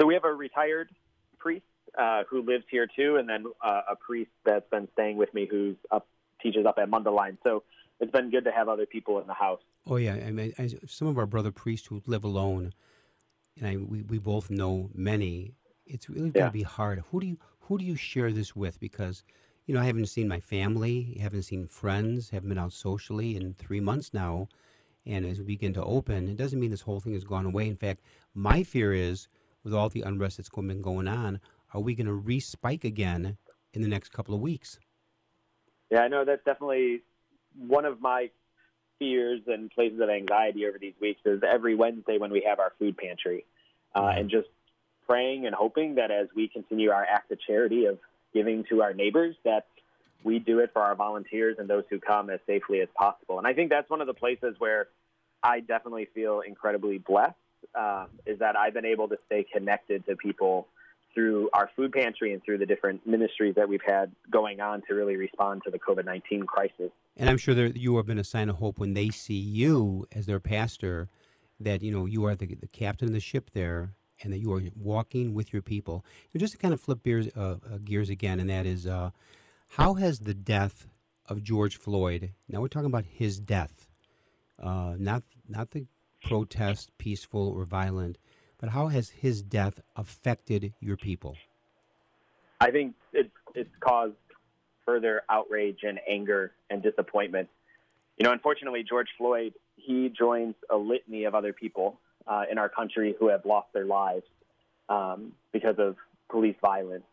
So 0.00 0.06
we 0.06 0.14
have 0.14 0.24
a 0.24 0.32
retired 0.32 0.90
priest 1.38 1.64
uh, 1.98 2.22
who 2.28 2.42
lives 2.42 2.64
here 2.70 2.86
too, 2.86 3.16
and 3.16 3.28
then 3.28 3.46
uh, 3.62 3.82
a 3.90 3.96
priest 3.96 4.30
that's 4.44 4.68
been 4.70 4.88
staying 4.92 5.16
with 5.16 5.32
me 5.34 5.46
who's 5.50 5.76
up 5.90 6.06
teaches 6.42 6.66
up 6.66 6.78
at 6.78 6.88
Mundelein. 6.88 7.36
So 7.42 7.64
it's 8.00 8.12
been 8.12 8.30
good 8.30 8.44
to 8.44 8.52
have 8.52 8.68
other 8.68 8.86
people 8.86 9.20
in 9.20 9.26
the 9.26 9.34
house. 9.34 9.60
Oh 9.86 9.96
yeah, 9.96 10.14
I 10.14 10.30
mean, 10.30 10.52
I, 10.58 10.70
some 10.86 11.08
of 11.08 11.18
our 11.18 11.26
brother 11.26 11.50
priests 11.50 11.88
who 11.88 12.02
live 12.06 12.24
alone, 12.24 12.72
and 13.58 13.66
I, 13.66 13.76
we 13.76 14.02
we 14.02 14.18
both 14.18 14.50
know 14.50 14.90
many. 14.94 15.54
It's 15.86 16.08
really 16.10 16.30
got 16.30 16.46
to 16.46 16.50
be 16.50 16.62
hard. 16.62 17.02
Who 17.10 17.20
do 17.20 17.26
you 17.26 17.38
who 17.60 17.78
do 17.78 17.84
you 17.84 17.96
share 17.96 18.30
this 18.30 18.54
with? 18.54 18.78
Because 18.78 19.24
you 19.68 19.74
know, 19.74 19.82
I 19.82 19.84
haven't 19.84 20.06
seen 20.06 20.26
my 20.26 20.40
family, 20.40 21.18
haven't 21.20 21.42
seen 21.42 21.68
friends, 21.68 22.30
haven't 22.30 22.48
been 22.48 22.58
out 22.58 22.72
socially 22.72 23.36
in 23.36 23.52
three 23.52 23.80
months 23.80 24.14
now. 24.14 24.48
And 25.04 25.26
as 25.26 25.38
we 25.38 25.44
begin 25.44 25.74
to 25.74 25.84
open, 25.84 26.26
it 26.26 26.38
doesn't 26.38 26.58
mean 26.58 26.70
this 26.70 26.80
whole 26.80 27.00
thing 27.00 27.12
has 27.12 27.22
gone 27.22 27.44
away. 27.44 27.68
In 27.68 27.76
fact, 27.76 28.00
my 28.34 28.62
fear 28.62 28.94
is 28.94 29.28
with 29.62 29.74
all 29.74 29.90
the 29.90 30.00
unrest 30.00 30.38
that's 30.38 30.48
been 30.48 30.80
going 30.80 31.06
on, 31.06 31.38
are 31.74 31.82
we 31.82 31.94
going 31.94 32.06
to 32.06 32.18
respike 32.18 32.82
again 32.82 33.36
in 33.74 33.82
the 33.82 33.88
next 33.88 34.10
couple 34.10 34.34
of 34.34 34.40
weeks? 34.40 34.78
Yeah, 35.90 36.00
I 36.00 36.08
know 36.08 36.24
that's 36.24 36.44
definitely 36.46 37.02
one 37.54 37.84
of 37.84 38.00
my 38.00 38.30
fears 38.98 39.42
and 39.48 39.70
places 39.70 40.00
of 40.00 40.08
anxiety 40.08 40.66
over 40.66 40.78
these 40.78 40.94
weeks 40.98 41.20
is 41.26 41.42
every 41.46 41.74
Wednesday 41.74 42.16
when 42.16 42.30
we 42.30 42.42
have 42.48 42.58
our 42.58 42.72
food 42.78 42.96
pantry, 42.96 43.44
uh, 43.94 44.12
and 44.16 44.30
just 44.30 44.48
praying 45.06 45.44
and 45.44 45.54
hoping 45.54 45.96
that 45.96 46.10
as 46.10 46.28
we 46.34 46.48
continue 46.48 46.90
our 46.90 47.04
act 47.04 47.30
of 47.32 47.38
charity 47.46 47.84
of 47.84 47.98
giving 48.32 48.64
to 48.70 48.82
our 48.82 48.92
neighbors, 48.92 49.36
that 49.44 49.66
we 50.24 50.38
do 50.38 50.58
it 50.58 50.70
for 50.72 50.82
our 50.82 50.94
volunteers 50.94 51.56
and 51.58 51.68
those 51.68 51.84
who 51.90 51.98
come 51.98 52.30
as 52.30 52.40
safely 52.46 52.80
as 52.80 52.88
possible. 52.94 53.38
And 53.38 53.46
I 53.46 53.54
think 53.54 53.70
that's 53.70 53.88
one 53.88 54.00
of 54.00 54.06
the 54.06 54.14
places 54.14 54.56
where 54.58 54.88
I 55.42 55.60
definitely 55.60 56.08
feel 56.14 56.40
incredibly 56.40 56.98
blessed 56.98 57.34
uh, 57.74 58.06
is 58.26 58.38
that 58.40 58.56
I've 58.56 58.74
been 58.74 58.84
able 58.84 59.08
to 59.08 59.18
stay 59.26 59.44
connected 59.44 60.04
to 60.06 60.16
people 60.16 60.66
through 61.14 61.50
our 61.52 61.70
food 61.74 61.92
pantry 61.92 62.32
and 62.32 62.42
through 62.44 62.58
the 62.58 62.66
different 62.66 63.06
ministries 63.06 63.54
that 63.56 63.68
we've 63.68 63.82
had 63.84 64.12
going 64.30 64.60
on 64.60 64.82
to 64.88 64.94
really 64.94 65.16
respond 65.16 65.62
to 65.64 65.70
the 65.70 65.78
COVID 65.78 66.04
19 66.04 66.44
crisis. 66.44 66.90
And 67.16 67.28
I'm 67.28 67.38
sure 67.38 67.54
that 67.54 67.76
you 67.76 67.96
have 67.96 68.06
been 68.06 68.18
a 68.18 68.24
sign 68.24 68.48
of 68.48 68.56
hope 68.56 68.78
when 68.78 68.94
they 68.94 69.10
see 69.10 69.34
you 69.34 70.06
as 70.12 70.26
their 70.26 70.40
pastor, 70.40 71.08
that, 71.58 71.82
you 71.82 71.90
know, 71.90 72.06
you 72.06 72.24
are 72.24 72.36
the, 72.36 72.46
the 72.54 72.68
captain 72.68 73.08
of 73.08 73.14
the 73.14 73.20
ship 73.20 73.50
there 73.52 73.94
and 74.22 74.32
that 74.32 74.38
you 74.38 74.52
are 74.52 74.62
walking 74.76 75.34
with 75.34 75.52
your 75.52 75.62
people. 75.62 76.04
And 76.32 76.40
just 76.40 76.52
to 76.52 76.58
kind 76.58 76.74
of 76.74 76.80
flip 76.80 77.02
gears, 77.02 77.28
uh, 77.36 77.56
uh, 77.64 77.78
gears 77.84 78.10
again, 78.10 78.40
and 78.40 78.50
that 78.50 78.66
is 78.66 78.86
uh, 78.86 79.10
how 79.68 79.94
has 79.94 80.20
the 80.20 80.34
death 80.34 80.86
of 81.28 81.42
George 81.42 81.76
Floyd, 81.76 82.32
now 82.48 82.60
we're 82.60 82.68
talking 82.68 82.86
about 82.86 83.04
his 83.04 83.38
death, 83.38 83.88
uh, 84.62 84.94
not, 84.98 85.22
not 85.48 85.70
the 85.70 85.86
protest, 86.22 86.90
peaceful 86.98 87.48
or 87.48 87.64
violent, 87.64 88.18
but 88.58 88.70
how 88.70 88.88
has 88.88 89.10
his 89.10 89.42
death 89.42 89.80
affected 89.94 90.72
your 90.80 90.96
people? 90.96 91.36
I 92.60 92.70
think 92.72 92.94
it's 93.12 93.30
it's 93.54 93.70
caused 93.78 94.16
further 94.84 95.22
outrage 95.30 95.80
and 95.84 96.00
anger 96.08 96.52
and 96.70 96.82
disappointment. 96.82 97.48
You 98.16 98.24
know, 98.24 98.32
unfortunately, 98.32 98.82
George 98.82 99.08
Floyd 99.16 99.52
he 99.76 100.08
joins 100.08 100.54
a 100.70 100.76
litany 100.76 101.24
of 101.24 101.34
other 101.34 101.52
people 101.52 102.00
uh, 102.28 102.44
in 102.50 102.58
our 102.58 102.68
country 102.68 103.14
who 103.18 103.28
have 103.28 103.44
lost 103.44 103.72
their 103.72 103.86
lives 103.86 104.26
um, 104.88 105.32
because 105.52 105.76
of 105.78 105.96
police 106.30 106.56
violence. 106.60 107.04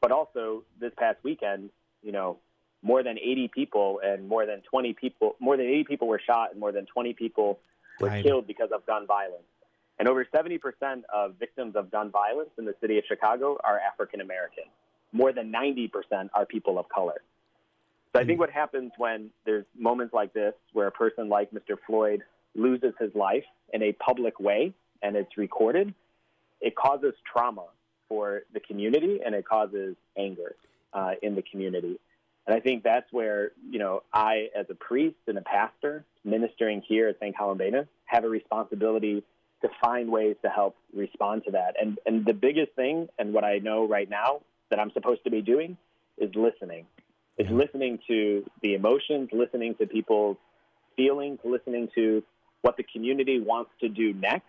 But 0.00 0.12
also, 0.12 0.64
this 0.80 0.92
past 0.98 1.18
weekend, 1.22 1.70
you 2.02 2.12
know, 2.12 2.38
more 2.82 3.02
than 3.02 3.18
80 3.18 3.50
people 3.54 4.00
and 4.04 4.28
more 4.28 4.46
than 4.46 4.62
20 4.62 4.92
people, 4.94 5.36
more 5.40 5.56
than 5.56 5.66
80 5.66 5.84
people 5.84 6.08
were 6.08 6.20
shot 6.24 6.52
and 6.52 6.60
more 6.60 6.72
than 6.72 6.86
20 6.86 7.14
people 7.14 7.58
were 8.00 8.08
right. 8.08 8.24
killed 8.24 8.46
because 8.46 8.70
of 8.72 8.86
gun 8.86 9.06
violence. 9.06 9.42
And 9.98 10.08
over 10.08 10.24
70% 10.24 10.60
of 11.12 11.34
victims 11.40 11.74
of 11.74 11.90
gun 11.90 12.10
violence 12.10 12.50
in 12.56 12.64
the 12.64 12.74
city 12.80 12.98
of 12.98 13.04
Chicago 13.08 13.58
are 13.64 13.80
African 13.80 14.20
American. 14.20 14.64
More 15.12 15.32
than 15.32 15.52
90% 15.52 15.90
are 16.34 16.46
people 16.46 16.78
of 16.78 16.88
color. 16.88 17.20
So 18.14 18.22
I 18.22 18.24
think 18.24 18.36
mm. 18.36 18.40
what 18.40 18.50
happens 18.50 18.92
when 18.96 19.30
there's 19.44 19.64
moments 19.76 20.14
like 20.14 20.32
this 20.32 20.54
where 20.72 20.86
a 20.86 20.92
person 20.92 21.28
like 21.28 21.50
Mr. 21.50 21.76
Floyd 21.84 22.22
loses 22.58 22.92
his 22.98 23.14
life 23.14 23.44
in 23.72 23.82
a 23.82 23.92
public 23.92 24.38
way 24.40 24.72
and 25.02 25.16
it's 25.16 25.36
recorded, 25.36 25.94
it 26.60 26.74
causes 26.74 27.14
trauma 27.30 27.66
for 28.08 28.42
the 28.52 28.60
community 28.60 29.20
and 29.24 29.34
it 29.34 29.46
causes 29.46 29.96
anger 30.16 30.54
uh, 30.92 31.12
in 31.22 31.34
the 31.34 31.42
community. 31.42 31.98
And 32.46 32.56
I 32.56 32.60
think 32.60 32.82
that's 32.82 33.12
where, 33.12 33.52
you 33.70 33.78
know, 33.78 34.02
I, 34.12 34.48
as 34.58 34.66
a 34.70 34.74
priest 34.74 35.16
and 35.26 35.36
a 35.36 35.42
pastor 35.42 36.04
ministering 36.24 36.82
here 36.86 37.08
at 37.08 37.18
St. 37.20 37.36
Columbanus, 37.36 37.86
have 38.06 38.24
a 38.24 38.28
responsibility 38.28 39.22
to 39.60 39.68
find 39.82 40.10
ways 40.10 40.36
to 40.42 40.48
help 40.48 40.76
respond 40.94 41.42
to 41.44 41.50
that. 41.52 41.74
And, 41.80 41.98
and 42.06 42.24
the 42.24 42.32
biggest 42.32 42.72
thing, 42.72 43.08
and 43.18 43.34
what 43.34 43.44
I 43.44 43.58
know 43.58 43.86
right 43.86 44.08
now 44.08 44.40
that 44.70 44.78
I'm 44.78 44.90
supposed 44.92 45.24
to 45.24 45.30
be 45.30 45.42
doing, 45.42 45.76
is 46.16 46.30
listening. 46.34 46.86
Is 47.36 47.50
listening 47.50 47.98
to 48.08 48.44
the 48.62 48.74
emotions, 48.74 49.28
listening 49.32 49.74
to 49.76 49.86
people's 49.86 50.38
feelings, 50.96 51.38
listening 51.44 51.88
to 51.94 52.22
what 52.62 52.76
the 52.76 52.82
community 52.82 53.40
wants 53.40 53.70
to 53.80 53.88
do 53.88 54.12
next, 54.12 54.46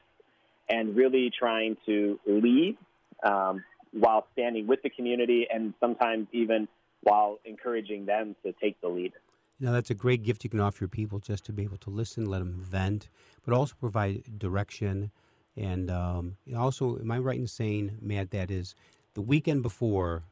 and 0.70 0.96
really 0.96 1.32
trying 1.38 1.78
to 1.86 2.20
lead 2.26 2.78
um, 3.24 3.64
while 3.92 4.28
standing 4.34 4.68
with 4.68 4.82
the 4.84 4.90
community 4.90 5.48
and 5.52 5.74
sometimes 5.80 6.28
even 6.32 6.68
while 7.02 7.40
encouraging 7.46 8.06
them 8.06 8.36
to 8.44 8.54
take 8.62 8.80
the 8.82 8.88
lead. 8.88 9.14
Now, 9.60 9.72
that's 9.74 9.90
a 9.90 9.96
great 9.96 10.24
gift 10.24 10.44
you 10.44 10.50
can 10.50 10.62
offer 10.62 10.84
your 10.84 10.90
people 10.90 11.20
just 11.20 11.46
to 11.46 11.54
be 11.54 11.64
able 11.64 11.78
to 11.78 11.90
listen, 11.90 12.26
let 12.26 12.40
them 12.40 12.54
vent, 12.62 13.10
but 13.46 13.54
also 13.54 13.74
provide 13.78 14.40
direction. 14.40 15.12
And 15.58 15.92
um, 15.92 16.38
also, 16.56 16.98
am 16.98 17.12
I 17.12 17.18
right 17.18 17.40
in 17.40 17.48
saying, 17.48 17.98
Matt, 18.02 18.32
that 18.32 18.52
is 18.52 18.76
the 19.16 19.22
weekend 19.22 19.64
before 19.64 20.24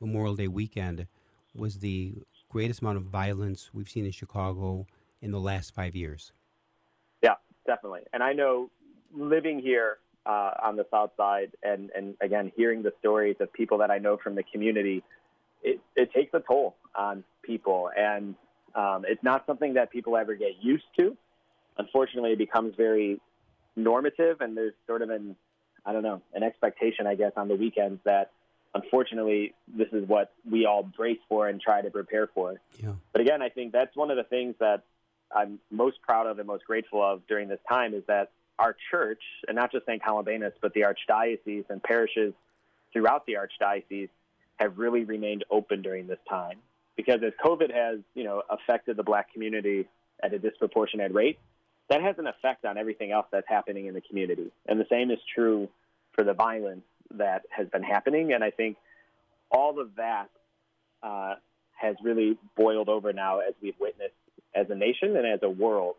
Memorial 0.00 0.34
Day 0.34 0.48
weekend 0.48 1.06
was 1.54 1.78
the 1.78 2.14
greatest 2.50 2.82
amount 2.82 2.98
of 2.98 3.04
violence 3.04 3.70
we've 3.72 3.88
seen 3.88 4.04
in 4.04 4.12
Chicago 4.12 4.86
in 5.22 5.30
the 5.30 5.40
last 5.40 5.74
five 5.74 5.96
years? 5.96 6.32
Definitely. 7.66 8.02
And 8.12 8.22
I 8.22 8.32
know 8.32 8.70
living 9.14 9.58
here 9.58 9.98
uh, 10.26 10.52
on 10.62 10.76
the 10.76 10.86
South 10.90 11.10
Side 11.16 11.52
and, 11.62 11.90
and 11.96 12.14
again, 12.20 12.52
hearing 12.56 12.82
the 12.82 12.92
stories 13.00 13.36
of 13.40 13.52
people 13.52 13.78
that 13.78 13.90
I 13.90 13.98
know 13.98 14.16
from 14.16 14.34
the 14.34 14.42
community, 14.42 15.02
it, 15.62 15.80
it 15.96 16.12
takes 16.12 16.32
a 16.34 16.40
toll 16.40 16.76
on 16.94 17.24
people. 17.42 17.90
And 17.96 18.34
um, 18.74 19.04
it's 19.06 19.22
not 19.22 19.46
something 19.46 19.74
that 19.74 19.90
people 19.90 20.16
ever 20.16 20.34
get 20.34 20.62
used 20.62 20.84
to. 20.98 21.16
Unfortunately, 21.78 22.32
it 22.32 22.38
becomes 22.38 22.74
very 22.76 23.20
normative, 23.76 24.40
and 24.40 24.56
there's 24.56 24.74
sort 24.86 25.02
of 25.02 25.10
an, 25.10 25.36
I 25.84 25.92
don't 25.92 26.02
know, 26.02 26.22
an 26.32 26.42
expectation, 26.42 27.06
I 27.06 27.14
guess, 27.14 27.32
on 27.36 27.48
the 27.48 27.56
weekends 27.56 28.00
that 28.04 28.30
unfortunately 28.74 29.54
this 29.68 29.88
is 29.92 30.06
what 30.08 30.32
we 30.48 30.66
all 30.66 30.82
brace 30.82 31.18
for 31.28 31.48
and 31.48 31.60
try 31.60 31.80
to 31.80 31.90
prepare 31.90 32.28
for. 32.34 32.60
Yeah. 32.82 32.92
But 33.12 33.20
again, 33.20 33.42
I 33.42 33.48
think 33.48 33.72
that's 33.72 33.94
one 33.96 34.10
of 34.10 34.16
the 34.16 34.24
things 34.24 34.54
that 34.60 34.84
I'm 35.34 35.58
most 35.70 36.00
proud 36.02 36.26
of 36.26 36.38
and 36.38 36.46
most 36.46 36.64
grateful 36.64 37.02
of 37.02 37.26
during 37.26 37.48
this 37.48 37.60
time 37.68 37.94
is 37.94 38.02
that 38.06 38.30
our 38.58 38.76
church, 38.90 39.20
and 39.48 39.56
not 39.56 39.72
just 39.72 39.84
St. 39.86 40.02
Columbanus, 40.02 40.52
but 40.62 40.72
the 40.74 40.82
archdiocese 40.82 41.64
and 41.68 41.82
parishes 41.82 42.32
throughout 42.92 43.26
the 43.26 43.34
archdiocese, 43.34 44.08
have 44.60 44.78
really 44.78 45.04
remained 45.04 45.44
open 45.50 45.82
during 45.82 46.06
this 46.06 46.20
time 46.28 46.58
because 46.96 47.20
as 47.26 47.32
COVID 47.44 47.74
has, 47.74 47.98
you 48.14 48.24
know, 48.24 48.42
affected 48.48 48.96
the 48.96 49.02
black 49.02 49.32
community 49.32 49.88
at 50.22 50.32
a 50.32 50.38
disproportionate 50.38 51.12
rate, 51.12 51.38
that 51.90 52.00
has 52.00 52.16
an 52.18 52.26
effect 52.26 52.64
on 52.64 52.78
everything 52.78 53.10
else 53.10 53.26
that's 53.32 53.48
happening 53.48 53.86
in 53.86 53.94
the 53.94 54.00
community. 54.00 54.50
And 54.66 54.80
the 54.80 54.86
same 54.90 55.10
is 55.10 55.18
true 55.34 55.68
for 56.12 56.24
the 56.24 56.32
violence 56.32 56.84
that 57.10 57.42
has 57.50 57.68
been 57.68 57.82
happening. 57.82 58.32
And 58.32 58.42
I 58.42 58.50
think 58.50 58.76
all 59.50 59.80
of 59.80 59.96
that 59.96 60.30
uh, 61.02 61.34
has 61.72 61.96
really 62.02 62.38
boiled 62.56 62.88
over 62.88 63.12
now 63.12 63.40
as 63.40 63.54
we've 63.60 63.78
witnessed 63.78 64.14
as 64.54 64.66
a 64.70 64.74
nation 64.74 65.16
and 65.16 65.26
as 65.26 65.40
a 65.42 65.50
world 65.50 65.96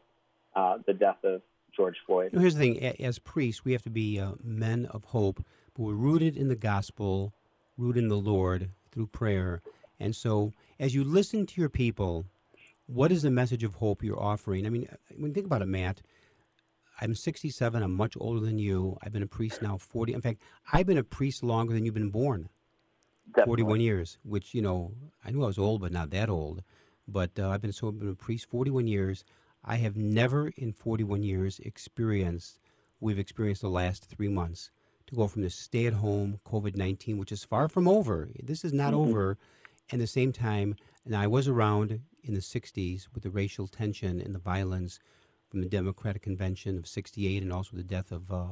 uh, 0.55 0.77
the 0.85 0.93
death 0.93 1.23
of 1.23 1.41
George 1.75 1.97
Floyd. 2.05 2.31
Here's 2.33 2.55
the 2.55 2.75
thing 2.75 3.01
as 3.01 3.19
priests, 3.19 3.65
we 3.65 3.73
have 3.73 3.83
to 3.83 3.89
be 3.89 4.19
uh, 4.19 4.31
men 4.43 4.85
of 4.87 5.03
hope, 5.05 5.43
but 5.75 5.83
we're 5.83 5.93
rooted 5.93 6.37
in 6.37 6.47
the 6.47 6.55
gospel, 6.55 7.33
rooted 7.77 8.03
in 8.03 8.09
the 8.09 8.15
Lord 8.15 8.69
through 8.91 9.07
prayer. 9.07 9.61
And 9.99 10.15
so, 10.15 10.53
as 10.79 10.95
you 10.95 11.03
listen 11.03 11.45
to 11.45 11.61
your 11.61 11.69
people, 11.69 12.25
what 12.87 13.11
is 13.11 13.23
the 13.23 13.31
message 13.31 13.63
of 13.63 13.75
hope 13.75 14.03
you're 14.03 14.21
offering? 14.21 14.65
I 14.65 14.69
mean, 14.69 14.87
when 15.17 15.29
you 15.29 15.33
think 15.33 15.45
about 15.45 15.61
it, 15.61 15.67
Matt, 15.67 16.01
I'm 17.01 17.15
67. 17.15 17.83
I'm 17.83 17.93
much 17.93 18.15
older 18.19 18.39
than 18.39 18.57
you. 18.57 18.97
I've 19.03 19.11
been 19.11 19.23
a 19.23 19.27
priest 19.27 19.61
now 19.61 19.77
40. 19.77 20.13
In 20.13 20.21
fact, 20.21 20.39
I've 20.71 20.85
been 20.85 20.97
a 20.97 21.03
priest 21.03 21.43
longer 21.43 21.73
than 21.73 21.85
you've 21.85 21.93
been 21.93 22.09
born. 22.09 22.49
Definitely. 23.27 23.63
41 23.63 23.81
years, 23.81 24.17
which, 24.23 24.53
you 24.53 24.61
know, 24.61 24.93
I 25.25 25.31
knew 25.31 25.43
I 25.43 25.47
was 25.47 25.57
old, 25.57 25.81
but 25.81 25.91
not 25.91 26.11
that 26.11 26.29
old. 26.29 26.61
But 27.07 27.37
uh, 27.39 27.49
I've 27.49 27.61
been 27.61 27.73
a 28.09 28.15
priest 28.15 28.49
41 28.49 28.87
years. 28.87 29.23
I 29.63 29.77
have 29.77 29.95
never 29.95 30.49
in 30.57 30.73
41 30.73 31.23
years 31.23 31.59
experienced, 31.59 32.59
we've 32.99 33.19
experienced 33.19 33.61
the 33.61 33.69
last 33.69 34.05
three 34.05 34.27
months 34.27 34.69
to 35.07 35.15
go 35.15 35.27
from 35.27 35.41
this 35.43 35.55
stay 35.55 35.85
at 35.85 35.93
home 35.93 36.39
COVID 36.45 36.75
19, 36.75 37.17
which 37.17 37.31
is 37.31 37.43
far 37.43 37.67
from 37.69 37.87
over. 37.87 38.29
This 38.41 38.63
is 38.65 38.73
not 38.73 38.93
Mhm. 38.93 39.07
over. 39.07 39.37
And 39.91 40.01
at 40.01 40.03
the 40.03 40.07
same 40.07 40.31
time, 40.31 40.75
and 41.03 41.15
I 41.15 41.27
was 41.27 41.47
around 41.47 42.01
in 42.23 42.33
the 42.33 42.41
60s 42.41 43.07
with 43.13 43.21
the 43.23 43.29
racial 43.29 43.67
tension 43.67 44.19
and 44.19 44.33
the 44.33 44.39
violence 44.39 44.99
from 45.47 45.61
the 45.61 45.69
Democratic 45.69 46.23
Convention 46.23 46.77
of 46.77 46.87
68 46.87 47.43
and 47.43 47.53
also 47.53 47.77
the 47.77 47.83
death 47.83 48.11
of 48.11 48.31
uh, 48.31 48.47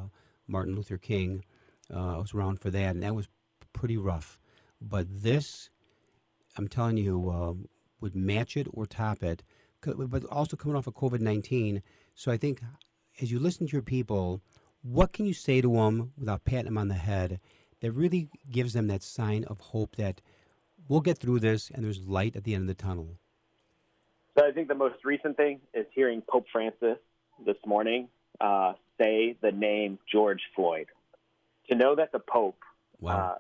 Martin 0.48 0.76
Luther 0.76 1.00
King. 1.00 1.44
Uh, 1.92 2.16
I 2.16 2.18
was 2.20 2.34
around 2.36 2.60
for 2.60 2.70
that, 2.70 2.94
and 2.94 3.02
that 3.02 3.16
was 3.16 3.28
pretty 3.74 3.98
rough. 3.98 4.40
But 4.80 5.08
this, 5.24 5.70
I'm 6.56 6.68
telling 6.68 6.98
you, 6.98 7.30
uh, 7.30 7.54
would 8.04 8.16
match 8.16 8.56
it 8.56 8.68
or 8.72 8.86
top 8.86 9.24
it. 9.24 9.42
But 9.82 10.26
also 10.26 10.56
coming 10.56 10.78
off 10.78 10.88
of 10.88 10.94
COVID 10.94 11.20
19. 11.20 11.82
So 12.14 12.32
I 12.32 12.38
think 12.38 12.62
as 13.20 13.32
you 13.32 13.40
listen 13.40 13.68
to 13.68 13.74
your 13.74 13.82
people, 13.82 14.42
what 14.84 15.12
can 15.14 15.26
you 15.26 15.34
say 15.34 15.62
to 15.62 15.74
them 15.74 16.12
without 16.18 16.46
patting 16.46 16.66
them 16.66 16.78
on 16.78 16.90
the 16.90 16.94
head 16.94 17.40
that 17.82 17.92
really 17.92 18.30
gives 18.50 18.74
them 18.74 18.88
that 18.88 19.02
sign 19.02 19.44
of 19.46 19.60
hope 19.60 19.96
that 19.96 20.22
we'll 20.88 21.02
get 21.02 21.18
through 21.18 21.40
this 21.40 21.72
and 21.74 21.84
there's 21.84 22.06
light 22.06 22.36
at 22.36 22.44
the 22.44 22.54
end 22.54 22.70
of 22.70 22.76
the 22.76 22.82
tunnel? 22.84 23.18
So 24.38 24.46
I 24.46 24.52
think 24.52 24.68
the 24.68 24.76
most 24.76 24.96
recent 25.04 25.38
thing 25.38 25.60
is 25.74 25.86
hearing 25.94 26.22
Pope 26.30 26.46
Francis 26.52 26.98
this 27.46 27.58
morning 27.66 28.10
uh, 28.42 28.74
say 29.00 29.38
the 29.42 29.52
name 29.52 30.00
George 30.12 30.42
Floyd. 30.56 30.88
To 31.70 31.76
know 31.76 31.96
that 31.96 32.12
the 32.12 32.20
Pope 32.20 32.58
Wow. 33.00 33.18
uh, 33.18 33.36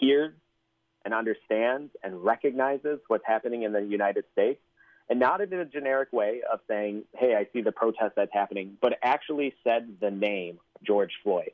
hears 0.00 0.32
and 1.04 1.14
understands 1.14 1.92
and 2.02 2.24
recognizes 2.24 3.00
what's 3.08 3.24
happening 3.26 3.62
in 3.62 3.72
the 3.72 3.82
United 3.82 4.24
States, 4.32 4.60
and 5.08 5.18
not 5.18 5.40
in 5.40 5.52
a 5.52 5.64
generic 5.64 6.12
way 6.12 6.42
of 6.50 6.60
saying, 6.68 7.04
hey, 7.14 7.34
I 7.34 7.46
see 7.52 7.60
the 7.60 7.72
protest 7.72 8.14
that's 8.16 8.32
happening, 8.32 8.76
but 8.80 8.98
actually 9.02 9.54
said 9.64 9.96
the 10.00 10.10
name 10.10 10.58
George 10.82 11.12
Floyd. 11.22 11.50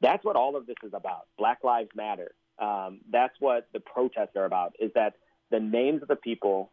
That's 0.00 0.24
what 0.24 0.36
all 0.36 0.56
of 0.56 0.66
this 0.66 0.76
is 0.84 0.92
about. 0.92 1.26
Black 1.38 1.64
Lives 1.64 1.90
Matter. 1.94 2.32
Um, 2.58 3.00
that's 3.10 3.34
what 3.40 3.68
the 3.72 3.80
protests 3.80 4.36
are 4.36 4.44
about, 4.44 4.74
is 4.78 4.90
that 4.94 5.14
the 5.50 5.60
names 5.60 6.02
of 6.02 6.08
the 6.08 6.16
people 6.16 6.70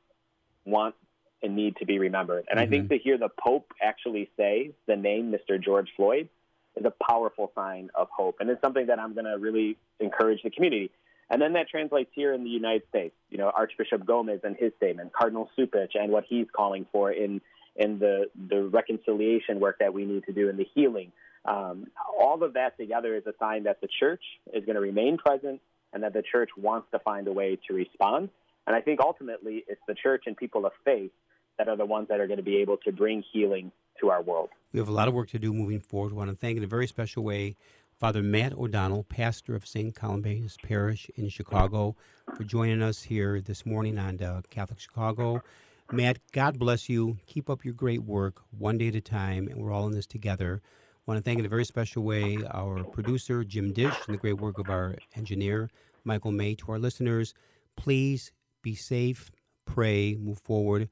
want 0.65 0.95
and 1.43 1.56
need 1.56 1.76
to 1.78 1.86
be 1.86 1.97
remembered. 1.97 2.45
And 2.52 2.60
I 2.60 2.67
think 2.67 2.89
to 2.89 2.97
hear 2.97 3.17
the 3.17 3.30
Pope 3.30 3.74
actually 3.82 4.30
say 4.38 4.71
the 4.88 4.95
name 4.95 5.34
Mr. 5.34 5.62
George 5.62 5.89
Floyd 5.95 6.30
is 6.76 6.86
a 6.86 6.93
powerful 7.04 7.52
sign 7.56 7.89
of 7.95 8.08
hope. 8.15 8.38
And 8.39 8.50
it's 8.50 8.62
something 8.62 8.88
that 8.88 9.00
I'm 9.00 9.13
going 9.13 9.26
to 9.26 9.38
really 9.38 9.78
encourage 10.00 10.43
the 10.43 10.50
community. 10.50 10.91
And 11.31 11.41
then 11.41 11.53
that 11.53 11.69
translates 11.69 12.11
here 12.13 12.33
in 12.33 12.43
the 12.43 12.49
United 12.49 12.83
States. 12.89 13.15
You 13.29 13.37
know, 13.37 13.49
Archbishop 13.55 14.05
Gomez 14.05 14.41
and 14.43 14.57
his 14.57 14.73
statement, 14.75 15.13
Cardinal 15.13 15.49
Cupich 15.57 15.95
and 15.95 16.11
what 16.11 16.25
he's 16.27 16.45
calling 16.53 16.85
for 16.91 17.09
in 17.11 17.39
in 17.77 17.99
the 17.99 18.29
the 18.49 18.63
reconciliation 18.63 19.61
work 19.61 19.77
that 19.79 19.93
we 19.93 20.05
need 20.05 20.25
to 20.25 20.33
do 20.33 20.49
in 20.49 20.57
the 20.57 20.67
healing. 20.75 21.13
Um, 21.45 21.87
all 22.19 22.43
of 22.43 22.53
that 22.53 22.77
together 22.77 23.15
is 23.15 23.25
a 23.25 23.33
sign 23.39 23.63
that 23.63 23.79
the 23.79 23.87
church 23.99 24.21
is 24.53 24.65
going 24.65 24.75
to 24.75 24.81
remain 24.81 25.17
present 25.17 25.61
and 25.93 26.03
that 26.03 26.13
the 26.13 26.21
church 26.21 26.49
wants 26.57 26.87
to 26.91 26.99
find 26.99 27.27
a 27.27 27.31
way 27.31 27.57
to 27.67 27.73
respond. 27.73 28.29
And 28.67 28.75
I 28.75 28.81
think 28.81 28.99
ultimately 28.99 29.63
it's 29.67 29.81
the 29.87 29.95
church 29.95 30.23
and 30.27 30.35
people 30.35 30.65
of 30.65 30.73
faith 30.83 31.11
that 31.57 31.67
are 31.67 31.77
the 31.77 31.85
ones 31.85 32.09
that 32.09 32.19
are 32.19 32.27
going 32.27 32.37
to 32.37 32.43
be 32.43 32.57
able 32.57 32.77
to 32.77 32.91
bring 32.91 33.23
healing 33.31 33.71
to 34.01 34.09
our 34.09 34.21
world. 34.21 34.49
We 34.73 34.79
have 34.79 34.89
a 34.89 34.93
lot 34.93 35.07
of 35.07 35.13
work 35.13 35.29
to 35.29 35.39
do 35.39 35.53
moving 35.53 35.79
forward. 35.79 36.11
We 36.11 36.17
want 36.17 36.29
to 36.29 36.35
thank 36.35 36.57
in 36.57 36.63
a 36.63 36.67
very 36.67 36.87
special 36.87 37.23
way 37.23 37.55
Father 38.01 38.23
Matt 38.23 38.53
O'Donnell, 38.53 39.03
pastor 39.03 39.53
of 39.53 39.67
St. 39.67 39.93
Columbanus 39.93 40.59
Parish 40.59 41.07
in 41.17 41.29
Chicago, 41.29 41.95
for 42.35 42.43
joining 42.43 42.81
us 42.81 43.03
here 43.03 43.39
this 43.39 43.63
morning 43.63 43.99
on 43.99 44.19
uh, 44.19 44.41
Catholic 44.49 44.79
Chicago. 44.79 45.43
Matt, 45.91 46.17
God 46.31 46.57
bless 46.57 46.89
you. 46.89 47.19
Keep 47.27 47.47
up 47.47 47.63
your 47.63 47.75
great 47.75 48.01
work 48.01 48.41
one 48.57 48.79
day 48.79 48.87
at 48.87 48.95
a 48.95 49.01
time, 49.01 49.47
and 49.47 49.61
we're 49.61 49.71
all 49.71 49.85
in 49.85 49.91
this 49.91 50.07
together. 50.07 50.63
I 50.63 50.99
want 51.05 51.19
to 51.19 51.23
thank 51.23 51.37
in 51.37 51.45
a 51.45 51.47
very 51.49 51.63
special 51.63 52.01
way 52.01 52.39
our 52.49 52.83
producer, 52.85 53.43
Jim 53.43 53.71
Dish, 53.71 53.93
and 54.07 54.15
the 54.15 54.19
great 54.19 54.41
work 54.41 54.57
of 54.57 54.71
our 54.71 54.95
engineer, 55.15 55.69
Michael 56.03 56.31
May. 56.31 56.55
To 56.55 56.71
our 56.71 56.79
listeners, 56.79 57.35
please 57.75 58.31
be 58.63 58.73
safe, 58.73 59.29
pray, 59.65 60.15
move 60.19 60.39
forward. 60.39 60.89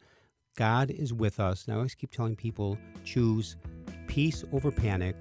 God 0.55 0.91
is 0.91 1.11
with 1.11 1.39
us. 1.39 1.65
And 1.65 1.73
I 1.73 1.77
always 1.77 1.95
keep 1.95 2.11
telling 2.11 2.35
people 2.35 2.77
choose 3.03 3.55
peace 4.05 4.43
over 4.51 4.69
panic, 4.69 5.15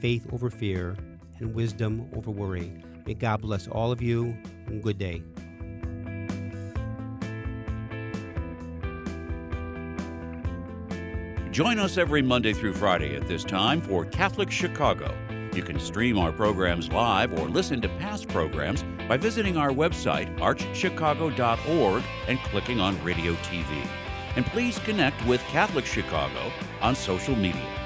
faith 0.00 0.26
over 0.32 0.48
fear, 0.48 0.96
and 1.40 1.54
wisdom 1.54 2.08
over 2.14 2.30
worry. 2.30 2.72
May 3.06 3.14
God 3.14 3.42
bless 3.42 3.66
all 3.68 3.90
of 3.90 4.00
you, 4.00 4.36
and 4.66 4.82
good 4.82 4.98
day. 4.98 5.22
Join 11.50 11.80
us 11.80 11.98
every 11.98 12.22
Monday 12.22 12.52
through 12.52 12.74
Friday 12.74 13.16
at 13.16 13.26
this 13.26 13.42
time 13.42 13.80
for 13.80 14.04
Catholic 14.04 14.50
Chicago. 14.50 15.12
You 15.52 15.62
can 15.62 15.80
stream 15.80 16.16
our 16.16 16.30
programs 16.30 16.90
live 16.90 17.32
or 17.32 17.48
listen 17.48 17.80
to 17.80 17.88
past 17.98 18.28
programs 18.28 18.84
by 19.08 19.16
visiting 19.16 19.56
our 19.56 19.70
website, 19.70 20.38
archchicago.org, 20.38 22.04
and 22.28 22.38
clicking 22.38 22.78
on 22.78 23.02
Radio 23.02 23.34
TV. 23.34 23.86
And 24.36 24.46
please 24.46 24.78
connect 24.78 25.26
with 25.26 25.40
Catholic 25.48 25.86
Chicago 25.86 26.52
on 26.80 26.94
social 26.94 27.34
media. 27.34 27.79